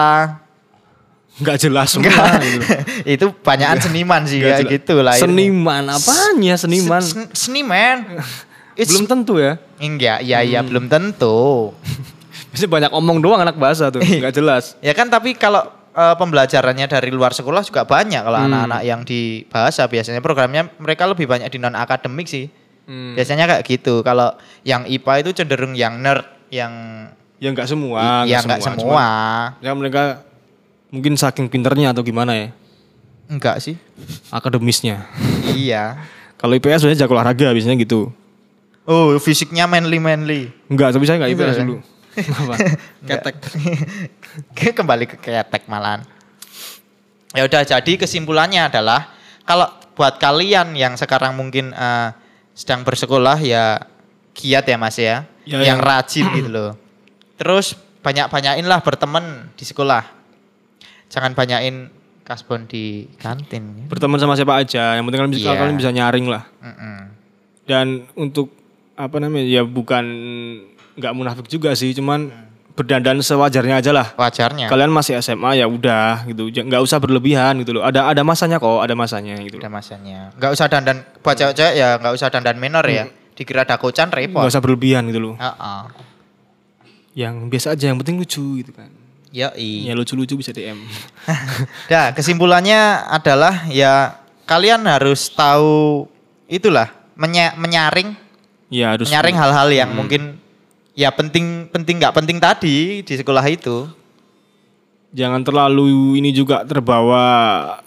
Nggak 1.34 1.56
jelas 1.58 1.88
semua. 1.90 2.06
Enggak. 2.06 2.32
gitu. 2.40 2.64
itu 3.16 3.26
banyakan 3.40 3.78
seniman 3.80 4.22
sih 4.22 4.38
kayak 4.38 4.70
gitu 4.70 4.94
lah. 5.00 5.16
Seniman, 5.16 5.82
apanya 5.88 6.54
seniman? 6.54 7.02
Sen- 7.02 7.32
seniman. 7.32 8.20
It's- 8.78 8.90
Belum 8.90 9.06
tentu 9.08 9.38
ya. 9.38 9.58
Enggak, 9.76 10.20
iya 10.20 10.42
iya 10.42 10.60
Hmm. 10.60 10.68
belum 10.68 10.84
tentu. 10.87 11.72
Biasanya 12.50 12.70
banyak 12.70 12.90
omong 12.92 13.18
doang 13.18 13.40
anak 13.40 13.54
bahasa 13.54 13.88
tuh, 13.88 13.98
nggak 13.98 14.30
jelas. 14.30 14.78
Ya 14.78 14.92
kan 14.92 15.08
tapi 15.08 15.34
kalau 15.34 15.66
eh, 15.94 16.14
pembelajarannya 16.14 16.87
dari 16.87 17.09
luar 17.09 17.30
sekolah 17.30 17.62
juga 17.62 17.87
banyak 17.87 18.20
kalau 18.20 18.35
Hmm. 18.37 18.50
anak-anak 18.50 18.80
yang 18.83 19.00
di 19.02 19.20
bahasa 19.46 19.87
biasanya 19.87 20.18
programnya 20.18 20.66
mereka 20.76 21.07
lebih 21.07 21.24
banyak 21.24 21.48
di 21.48 21.57
non 21.57 21.72
akademik 21.72 22.26
sih. 22.26 22.50
Hmm. 22.85 23.14
Biasanya 23.14 23.46
kayak 23.46 23.64
gitu. 23.64 24.02
Kalau 24.02 24.35
yang 24.61 24.85
IPA 24.85 25.14
itu 25.22 25.30
cenderung 25.35 25.72
yang 25.72 25.96
nerd, 25.96 26.26
yang 26.50 26.72
Ya 27.38 27.50
nggak 27.50 27.66
semua. 27.66 28.24
ya 28.24 28.40
nggak 28.40 28.61
semua. 28.61 29.07
Cuman, 29.54 29.61
ya 29.61 29.72
mereka 29.72 30.02
mungkin 30.88 31.14
saking 31.14 31.46
pinternya 31.46 31.90
atau 31.90 32.00
gimana 32.00 32.35
ya. 32.35 32.48
Enggak 33.24 33.59
sih. 33.59 33.78
Akademisnya. 34.28 35.07
iya. 35.50 35.96
Kalau 36.40 36.52
IPS 36.52 36.85
biasanya 36.85 37.00
jago 37.00 37.16
olahraga 37.16 37.52
biasanya 37.52 37.78
gitu. 37.78 38.12
Oh, 38.85 39.16
fisiknya 39.16 39.64
manly 39.64 39.96
manly. 39.96 40.52
Enggak, 40.68 40.92
tapi 40.92 41.09
saya 41.09 41.16
nggak 41.16 41.30
Enggak 41.33 41.48
IPS 41.48 41.57
ya? 41.57 41.62
dulu. 41.64 41.76
Ketek. 43.09 43.35
Kembali 44.79 45.05
ke 45.07 45.16
ketek 45.16 45.66
malahan. 45.66 46.03
Ya 47.35 47.42
udah 47.42 47.62
jadi 47.62 47.92
kesimpulannya 47.98 48.70
adalah 48.70 49.11
kalau 49.42 49.66
buat 49.94 50.18
kalian 50.18 50.74
yang 50.74 50.94
sekarang 50.94 51.35
mungkin 51.35 51.70
eh, 51.70 52.09
sedang 52.55 52.83
bersekolah 52.83 53.38
ya 53.38 53.83
giat 54.35 54.66
ya 54.66 54.77
Mas 54.79 54.98
ya, 54.98 55.27
Ya, 55.42 55.59
yang 55.61 55.79
yang- 55.79 55.81
rajin 55.81 56.27
gitu 56.33 56.50
loh. 56.50 56.72
Terus 57.35 57.74
banyak-banyakin 58.00 58.66
lah 58.66 58.79
berteman 58.81 59.50
di 59.55 59.64
sekolah. 59.64 60.03
Jangan 61.11 61.35
banyakin 61.35 61.90
kasbon 62.22 62.66
di 62.66 63.11
kantin. 63.18 63.87
Berteman 63.87 64.16
sama 64.16 64.35
siapa 64.35 64.57
aja, 64.57 64.96
yang 64.96 65.05
penting 65.05 65.20
kalian 65.20 65.35
bisa, 65.35 65.50
Iya. 65.50 65.59
kalian 65.61 65.77
bisa 65.77 65.90
nyaring 65.90 66.27
lah. 66.31 66.44
Mm-mm. 66.62 66.98
dan 67.64 68.05
untuk 68.12 68.53
apa 68.92 69.16
namanya 69.16 69.48
ya 69.48 69.64
bukan 69.64 70.05
nggak 70.94 71.12
munafik 71.12 71.46
juga 71.46 71.74
sih 71.74 71.90
cuman 71.90 72.30
berdandan 72.74 73.22
sewajarnya 73.22 73.78
aja 73.78 73.90
lah. 73.94 74.11
Wajarnya. 74.14 74.66
kalian 74.66 74.90
masih 74.90 75.14
SMA 75.18 75.59
ya 75.59 75.66
udah 75.66 76.26
gitu. 76.26 76.50
Nggak 76.50 76.83
usah 76.83 76.98
berlebihan 76.98 77.54
gitu 77.62 77.78
loh. 77.78 77.87
Ada 77.87 78.11
ada 78.11 78.22
masanya 78.26 78.59
kok 78.59 78.83
ada 78.83 78.94
masanya 78.94 79.38
gitu 79.38 79.62
Ada 79.62 79.70
masanya. 79.70 80.35
Nggak 80.35 80.50
usah 80.50 80.66
dandan 80.66 80.96
buat 81.22 81.38
cewek-cewek 81.38 81.74
ya 81.74 81.88
nggak 82.02 82.14
usah 82.14 82.28
dandan 82.30 82.59
minor 82.59 82.83
ya. 82.85 83.07
Dikira 83.35 83.62
dakocan 83.62 84.11
repot. 84.11 84.42
nggak 84.42 84.50
usah 84.50 84.62
berlebihan 84.62 85.07
gitu 85.11 85.20
loh. 85.22 85.35
Heeh. 85.38 85.83
yang 87.14 87.46
biasa 87.46 87.78
aja 87.78 87.94
yang 87.94 87.98
penting 88.02 88.18
lucu 88.18 88.59
gitu 88.59 88.74
kan. 88.74 88.90
Ya 89.30 89.50
lucu-lucu 89.94 90.38
bisa 90.38 90.50
DM 90.50 90.78
Nah, 91.90 92.11
kesimpulannya 92.16 93.07
adalah 93.07 93.66
ya 93.66 94.18
kalian 94.46 94.87
harus 94.87 95.30
tahu 95.30 96.07
itulah 96.46 96.90
menya- 97.14 97.54
menyaring. 97.54 98.14
Ya 98.66 98.94
harus 98.98 99.11
menyaring 99.11 99.38
hal-hal 99.38 99.68
yang 99.70 99.90
mungkin 99.94 100.42
ya 100.94 101.11
penting 101.11 101.66
penting 101.68 101.98
nggak 101.98 102.14
penting 102.14 102.38
tadi 102.38 103.02
di 103.02 103.14
sekolah 103.14 103.42
itu. 103.46 103.87
jangan 105.11 105.42
terlalu 105.42 106.18
ini 106.18 106.30
juga 106.30 106.66
terbawa 106.66 107.22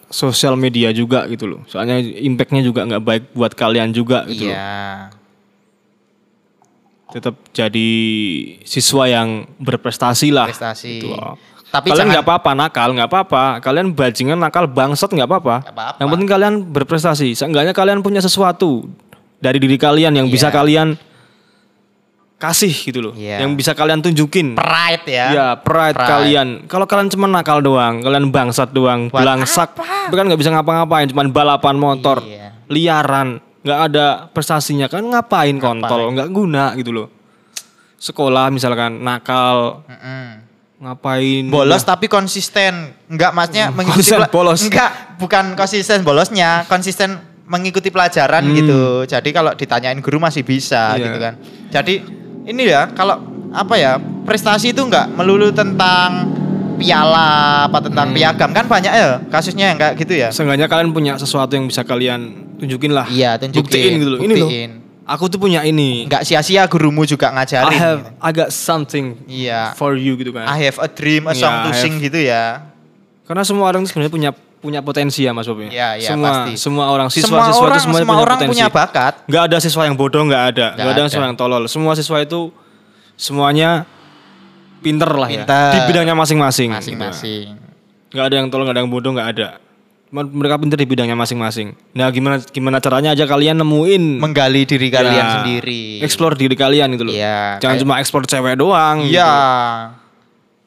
sosial 0.08 0.56
media 0.56 0.96
juga 0.96 1.28
gitu 1.28 1.44
loh 1.44 1.62
soalnya 1.68 2.00
impactnya 2.00 2.64
juga 2.64 2.88
nggak 2.88 3.04
baik 3.04 3.24
buat 3.36 3.52
kalian 3.52 3.92
juga 3.92 4.24
gitu 4.28 4.48
loh 4.48 4.56
Iya. 4.56 5.12
tetap 7.08 7.36
jadi 7.52 7.90
siswa 8.64 9.08
yang 9.08 9.48
berprestasi 9.60 10.28
lah. 10.28 10.52
Prestasi. 10.52 11.00
Gitu 11.00 11.08
loh. 11.08 11.40
Tapi 11.68 11.92
kalian 11.92 12.12
nggak 12.12 12.24
apa-apa 12.24 12.52
nakal, 12.52 12.92
nggak 12.92 13.08
apa-apa. 13.08 13.44
Kalian 13.60 13.96
bajingan 13.96 14.36
nakal 14.36 14.68
bangsat 14.68 15.12
nggak 15.12 15.24
apa-apa. 15.24 15.56
Yang 16.00 16.10
penting 16.12 16.28
kalian 16.28 16.54
berprestasi. 16.68 17.32
Seenggaknya 17.32 17.72
kalian 17.72 18.04
punya 18.04 18.20
sesuatu 18.20 18.92
dari 19.40 19.56
diri 19.56 19.80
kalian 19.80 20.16
yang 20.16 20.28
bisa 20.28 20.52
Iya. 20.52 20.56
kalian 20.60 20.88
kasih 22.38 22.70
gitu 22.70 23.02
loh. 23.02 23.14
Iya. 23.14 23.42
Yang 23.42 23.52
bisa 23.58 23.72
kalian 23.74 24.00
tunjukin. 24.00 24.54
Pride 24.54 25.06
ya. 25.06 25.26
Ya, 25.30 25.48
pride, 25.56 25.98
Pride. 25.98 26.06
kalian. 26.08 26.48
Kalau 26.66 26.86
kalian 26.86 27.10
cuma 27.10 27.26
nakal 27.26 27.60
doang, 27.60 28.00
kalian 28.00 28.30
bangsat 28.30 28.70
doang, 28.70 29.10
Buat 29.10 29.26
belangsak, 29.26 29.74
kan 30.08 30.24
nggak 30.24 30.38
bisa 30.38 30.54
ngapa-ngapain, 30.54 31.10
cuma 31.10 31.26
balapan 31.26 31.76
motor, 31.76 32.22
Iya. 32.22 32.54
liaran, 32.70 33.42
nggak 33.62 33.80
ada 33.84 34.06
prestasinya 34.30 34.86
kan 34.86 35.02
ngapain 35.02 35.58
kontol, 35.58 36.14
nggak 36.14 36.30
guna 36.30 36.72
gitu 36.74 36.94
loh. 36.94 37.08
Sekolah 37.98 38.54
misalkan 38.54 39.02
nakal, 39.02 39.82
Mm-mm. 39.84 40.26
ngapain? 40.80 41.44
Bolos 41.50 41.82
tapi 41.82 42.06
konsisten. 42.06 42.94
Enggak 43.10 43.34
maksudnya 43.34 43.74
mengikuti 43.74 44.06
Konsisten 44.06 44.22
pela- 44.22 44.30
bolos. 44.30 44.62
Enggak, 44.62 44.92
bukan 45.18 45.46
konsisten 45.58 46.06
bolosnya, 46.06 46.70
konsisten 46.70 47.18
mengikuti 47.50 47.90
pelajaran 47.90 48.46
gitu. 48.54 49.10
Jadi 49.10 49.30
kalau 49.32 49.58
ditanyain 49.58 49.98
guru 49.98 50.22
masih 50.22 50.46
bisa 50.46 50.94
Hmm. 50.94 50.94
Iya. 50.94 51.04
gitu 51.04 51.18
kan. 51.18 51.34
Jadi 51.74 51.94
ini 52.48 52.64
ya 52.66 52.88
kalau 52.90 53.20
apa 53.52 53.76
ya 53.76 53.92
prestasi 54.24 54.72
itu 54.72 54.82
enggak 54.82 55.12
melulu 55.12 55.52
tentang 55.52 56.32
piala 56.78 57.66
apa 57.66 57.82
tentang 57.82 58.08
Hmm. 58.10 58.16
piagam 58.16 58.50
kan 58.54 58.66
banyak 58.66 58.92
ya 58.92 59.08
kasusnya 59.28 59.74
yang 59.74 59.78
kayak 59.78 59.94
gitu 59.98 60.14
ya. 60.14 60.30
Seenggaknya 60.30 60.66
kalian 60.66 60.92
punya 60.92 61.18
sesuatu 61.18 61.52
yang 61.52 61.66
bisa 61.66 61.82
kalian 61.82 62.22
tunjukin 62.56 62.94
lah. 62.94 63.06
Iya 63.08 63.36
tunjukin. 63.36 63.66
Buktiin 63.66 63.92
gitu 63.98 64.10
loh. 64.10 64.20
Ini 64.20 64.34
loh. 64.34 64.48
buktiin. 64.48 64.72
Aku 65.08 65.26
tuh 65.26 65.40
punya 65.40 65.64
ini. 65.64 66.04
Enggak 66.04 66.22
sia-sia 66.22 66.68
gurumu 66.68 67.02
juga 67.04 67.32
I 67.32 67.34
ngajarin. 67.34 67.80
have, 67.80 68.00
gitu. 68.04 68.12
I 68.20 68.30
got 68.32 68.50
something 68.52 69.06
Iya. 69.26 69.72
for 69.74 69.96
you 69.96 70.14
gitu 70.16 70.36
kan. 70.36 70.46
I 70.46 70.68
have 70.68 70.78
a 70.78 70.88
dream, 70.88 71.26
a 71.26 71.32
Iya, 71.32 71.40
song 71.40 71.54
to 71.58 71.70
I 71.70 71.72
have- 71.72 71.80
sing 71.80 71.94
gitu 71.98 72.20
ya. 72.20 72.68
Karena 73.24 73.42
semua 73.42 73.68
orang 73.68 73.84
sebenarnya 73.84 74.12
punya 74.12 74.32
punya 74.58 74.82
potensi 74.82 75.22
ya 75.22 75.32
Mas 75.32 75.46
Bob 75.46 75.62
ya. 75.64 75.70
Iya, 75.70 75.90
iya, 76.02 76.10
semua 76.10 76.30
pasti. 76.34 76.52
semua 76.58 76.86
orang 76.90 77.08
siswa 77.14 77.30
semua 77.30 77.44
siswa 77.46 77.62
orang, 77.62 77.78
itu 77.78 77.82
semuanya 77.86 78.02
semua 78.02 78.16
punya 78.18 78.26
orang 78.26 78.38
potensi. 78.38 78.52
punya 78.58 78.68
bakat. 78.74 79.14
Nggak 79.30 79.44
ada 79.46 79.58
siswa 79.62 79.82
yang 79.86 79.96
bodoh 79.96 80.24
nggak 80.26 80.44
ada. 80.54 80.68
Nggak 80.74 80.88
ada, 80.90 81.02
ada. 81.06 81.10
siswa 81.10 81.26
yang 81.30 81.38
tolol. 81.38 81.64
Semua 81.70 81.94
siswa 81.94 82.18
itu 82.20 82.40
semuanya 83.14 83.86
pinter 84.82 85.10
lah 85.10 85.30
ya. 85.30 85.46
Pinter. 85.46 85.72
Di 85.74 85.80
bidangnya 85.86 86.16
masing-masing. 86.18 86.70
Masing-masing. 86.74 87.46
Gitu. 87.54 88.14
Nggak 88.18 88.26
ada 88.26 88.36
yang 88.40 88.48
tolol, 88.50 88.64
nggak 88.66 88.76
ada 88.76 88.82
yang 88.82 88.92
bodoh, 88.92 89.12
nggak 89.14 89.30
ada. 89.38 89.48
Mereka 90.08 90.56
pinter 90.64 90.78
di 90.80 90.88
bidangnya 90.88 91.20
masing-masing. 91.20 91.76
Nah 91.92 92.08
gimana 92.10 92.40
gimana 92.40 92.80
caranya 92.80 93.12
aja 93.12 93.28
kalian 93.28 93.60
nemuin 93.60 94.24
Menggali 94.24 94.64
diri 94.64 94.88
kalian 94.88 95.20
Ya, 95.20 95.32
sendiri. 95.44 96.00
Explore 96.00 96.40
diri 96.40 96.56
kalian 96.56 96.96
gitu 96.96 97.04
loh. 97.06 97.14
Iya, 97.14 97.60
Jangan 97.60 97.76
kayak- 97.76 97.84
cuma 97.84 97.94
explore 98.00 98.24
cewek 98.24 98.56
doang. 98.56 99.04
Iya. 99.04 99.28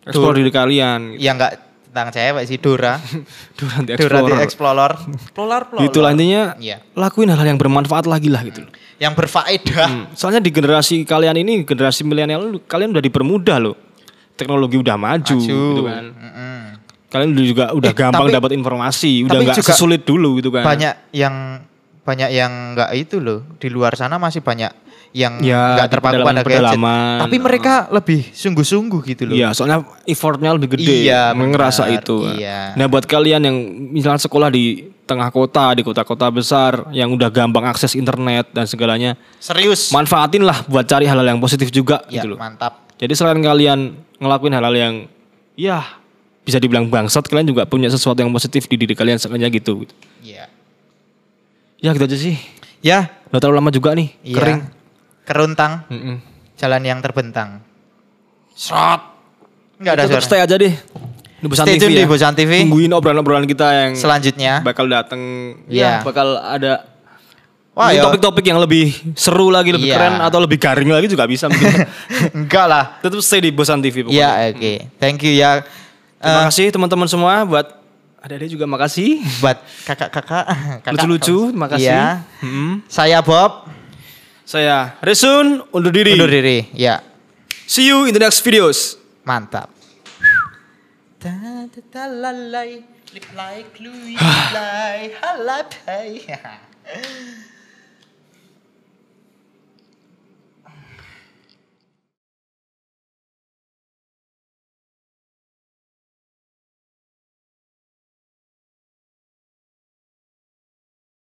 gitu. 0.04 0.12
Explore 0.12 0.36
diri 0.36 0.52
kalian. 0.52 1.16
Gitu. 1.16 1.24
Ya 1.24 1.32
enggak 1.32 1.69
tentang 1.90 2.08
cewek 2.08 2.44
sih 2.46 2.56
Dora. 2.56 2.94
Dora 3.58 3.78
the 3.82 3.94
Dora 3.96 4.18
the 4.22 4.38
Explorer. 4.38 4.40
Explorer. 4.40 4.92
Explorer, 4.94 5.62
Explorer. 5.66 5.84
Itulah 5.84 6.10
intinya 6.10 6.42
Iya. 6.56 6.78
lakuin 6.94 7.28
hal-hal 7.28 7.48
yang 7.48 7.58
bermanfaat 7.58 8.06
lagi 8.06 8.30
lah 8.30 8.40
gitu. 8.42 8.62
loh. 8.62 8.70
Yang 8.96 9.14
berfaedah. 9.16 9.88
Hmm, 9.88 10.04
Soalnya 10.12 10.38
di 10.38 10.48
generasi 10.48 11.02
kalian 11.02 11.34
ini, 11.36 11.64
generasi 11.64 12.02
milenial, 12.02 12.62
kalian 12.62 12.90
udah 12.90 13.00
dipermudah 13.00 13.58
loh. 13.58 13.74
Teknologi 14.32 14.76
udah 14.76 14.94
maju, 14.94 15.36
Maju. 15.36 15.58
gitu 15.66 15.82
kan. 15.82 16.04
Mm-mm. 16.10 16.58
Kalian 17.10 17.28
udah 17.34 17.44
juga 17.44 17.64
udah 17.74 17.90
Eh, 17.90 17.96
gampang 17.96 18.24
tapi- 18.24 18.36
dapat 18.38 18.50
informasi, 18.54 19.12
udah 19.24 19.38
nggak 19.42 19.58
sesulit 19.60 20.02
dulu 20.02 20.38
gitu 20.38 20.48
kan. 20.48 20.62
Banyak 20.62 21.10
yang 21.10 21.58
banyak 22.00 22.30
yang 22.30 22.72
enggak 22.72 22.90
itu 22.94 23.18
loh. 23.18 23.42
Di 23.56 23.66
luar 23.66 23.92
sana 23.94 24.16
masih 24.16 24.40
banyak 24.40 24.70
yang 25.10 25.42
Ya, 25.42 25.74
nggak 25.74 25.88
di 25.90 25.92
terpaku 25.98 26.22
pada 26.22 26.42
gadget. 26.46 26.78
Tapi 27.18 27.36
mereka 27.42 27.74
lebih 27.90 28.30
sungguh-sungguh 28.30 29.00
gitu 29.10 29.22
loh. 29.26 29.34
Iya, 29.34 29.50
soalnya 29.50 29.82
effortnya 30.06 30.54
lebih 30.54 30.78
gede. 30.78 31.10
Iya, 31.10 31.34
ngerasa 31.34 31.90
itu. 31.90 32.30
iya. 32.38 32.78
Nah, 32.78 32.86
buat 32.86 33.04
kalian 33.10 33.42
yang 33.42 33.56
misalnya 33.90 34.22
sekolah 34.22 34.54
di 34.54 34.86
tengah 35.10 35.34
kota, 35.34 35.74
di 35.74 35.82
kota-kota 35.82 36.30
besar, 36.30 36.86
yang 36.94 37.10
udah 37.10 37.26
gampang 37.34 37.66
akses 37.66 37.98
internet 37.98 38.46
dan 38.54 38.70
segalanya, 38.70 39.18
Serius. 39.42 39.90
manfaatin 39.90 40.46
lah 40.46 40.62
buat 40.70 40.86
cari 40.86 41.10
hal-hal 41.10 41.26
yang 41.26 41.42
positif 41.42 41.74
juga 41.74 42.06
ya, 42.06 42.22
gitu 42.22 42.34
loh. 42.34 42.38
mantap. 42.38 42.86
Jadi 42.94 43.10
selain 43.18 43.42
kalian 43.42 43.98
ngelakuin 44.22 44.54
hal-hal 44.54 44.74
yang 44.78 44.94
ya 45.58 45.82
bisa 46.46 46.62
dibilang 46.62 46.86
bangsat, 46.86 47.26
kalian 47.26 47.50
juga 47.50 47.66
punya 47.66 47.90
sesuatu 47.90 48.22
yang 48.22 48.30
positif 48.30 48.70
di 48.70 48.78
diri 48.78 48.94
kalian 48.94 49.18
sekalinya 49.18 49.50
gitu. 49.50 49.82
Iya. 50.22 50.46
Ya 51.82 51.90
gitu 51.90 52.06
aja 52.06 52.14
sih. 52.14 52.38
Ya, 52.80 53.10
Udah 53.30 53.38
terlalu 53.38 53.56
lama 53.62 53.70
juga 53.70 53.94
nih, 53.94 54.08
iya. 54.26 54.36
kering. 54.36 54.60
Keruntang, 55.22 55.86
Mm-mm. 55.86 56.16
jalan 56.54 56.82
yang 56.82 56.98
terbentang. 56.98 57.62
Serot. 58.52 59.00
Enggak 59.76 59.92
ada 59.94 60.04
suara. 60.06 60.20
stay 60.20 60.40
aja 60.40 60.54
deh. 60.54 60.74
Di 61.40 61.46
Bosan 61.46 61.64
Stay 61.64 61.74
TV 61.74 61.82
tune 61.82 61.94
ya. 61.94 61.98
di 61.98 62.04
Bosan 62.04 62.34
TV. 62.34 62.52
Tungguin 62.60 62.92
obrolan-obrolan 62.92 63.46
kita 63.46 63.66
yang 63.72 63.92
Selanjutnya. 63.94 64.60
bakal 64.60 64.84
datang. 64.84 65.20
Iya. 65.66 65.80
Ya, 65.80 66.04
bakal 66.04 66.36
ada 66.36 66.84
Wah, 67.72 67.88
ya. 67.90 68.04
topik-topik 68.04 68.44
yang 68.44 68.60
lebih 68.60 68.92
seru 69.14 69.48
lagi, 69.48 69.72
lebih 69.72 69.88
Iya. 69.88 69.96
keren 69.96 70.14
atau 70.20 70.36
lebih 70.36 70.60
garing 70.60 70.90
lagi 70.90 71.08
juga 71.08 71.24
bisa 71.24 71.48
mungkin. 71.48 71.88
Enggak 72.38 72.66
lah. 72.66 72.84
Tetap 73.00 73.20
stay 73.20 73.40
di 73.40 73.50
Bosan 73.50 73.80
TV 73.80 74.04
pokoknya. 74.04 74.20
Iya, 74.20 74.30
oke. 74.52 74.72
Thank 74.98 75.24
you 75.24 75.32
ya. 75.32 75.64
Terima 76.20 76.40
Eh, 76.40 76.46
kasih 76.52 76.66
teman-teman 76.68 77.08
semua 77.08 77.40
buat 77.42 77.72
adik-adik 78.20 78.52
juga 78.52 78.68
makasih. 78.68 79.24
buat 79.40 79.56
kakak-kakak. 79.88 80.44
kakak- 80.84 80.92
Lucu-lucu, 80.92 81.36
terima 81.48 81.68
kasih. 81.70 81.88
Iya. 81.88 82.04
Hmm. 82.44 82.84
Saya 82.84 83.24
Bob. 83.24 83.64
Saya 84.50 84.98
Resun 84.98 85.62
undur 85.70 85.94
diri. 85.94 86.18
Undur 86.18 86.26
diri. 86.26 86.66
Ya. 86.74 86.98
See 87.70 87.86
you 87.86 88.10
in 88.10 88.14
the 88.14 88.18
next 88.18 88.42
videos. 88.42 88.98
Mantap. 89.22 89.70
Lip 93.14 93.26
like 93.38 93.78
Louis, 93.78 94.18
hai. 95.86 96.18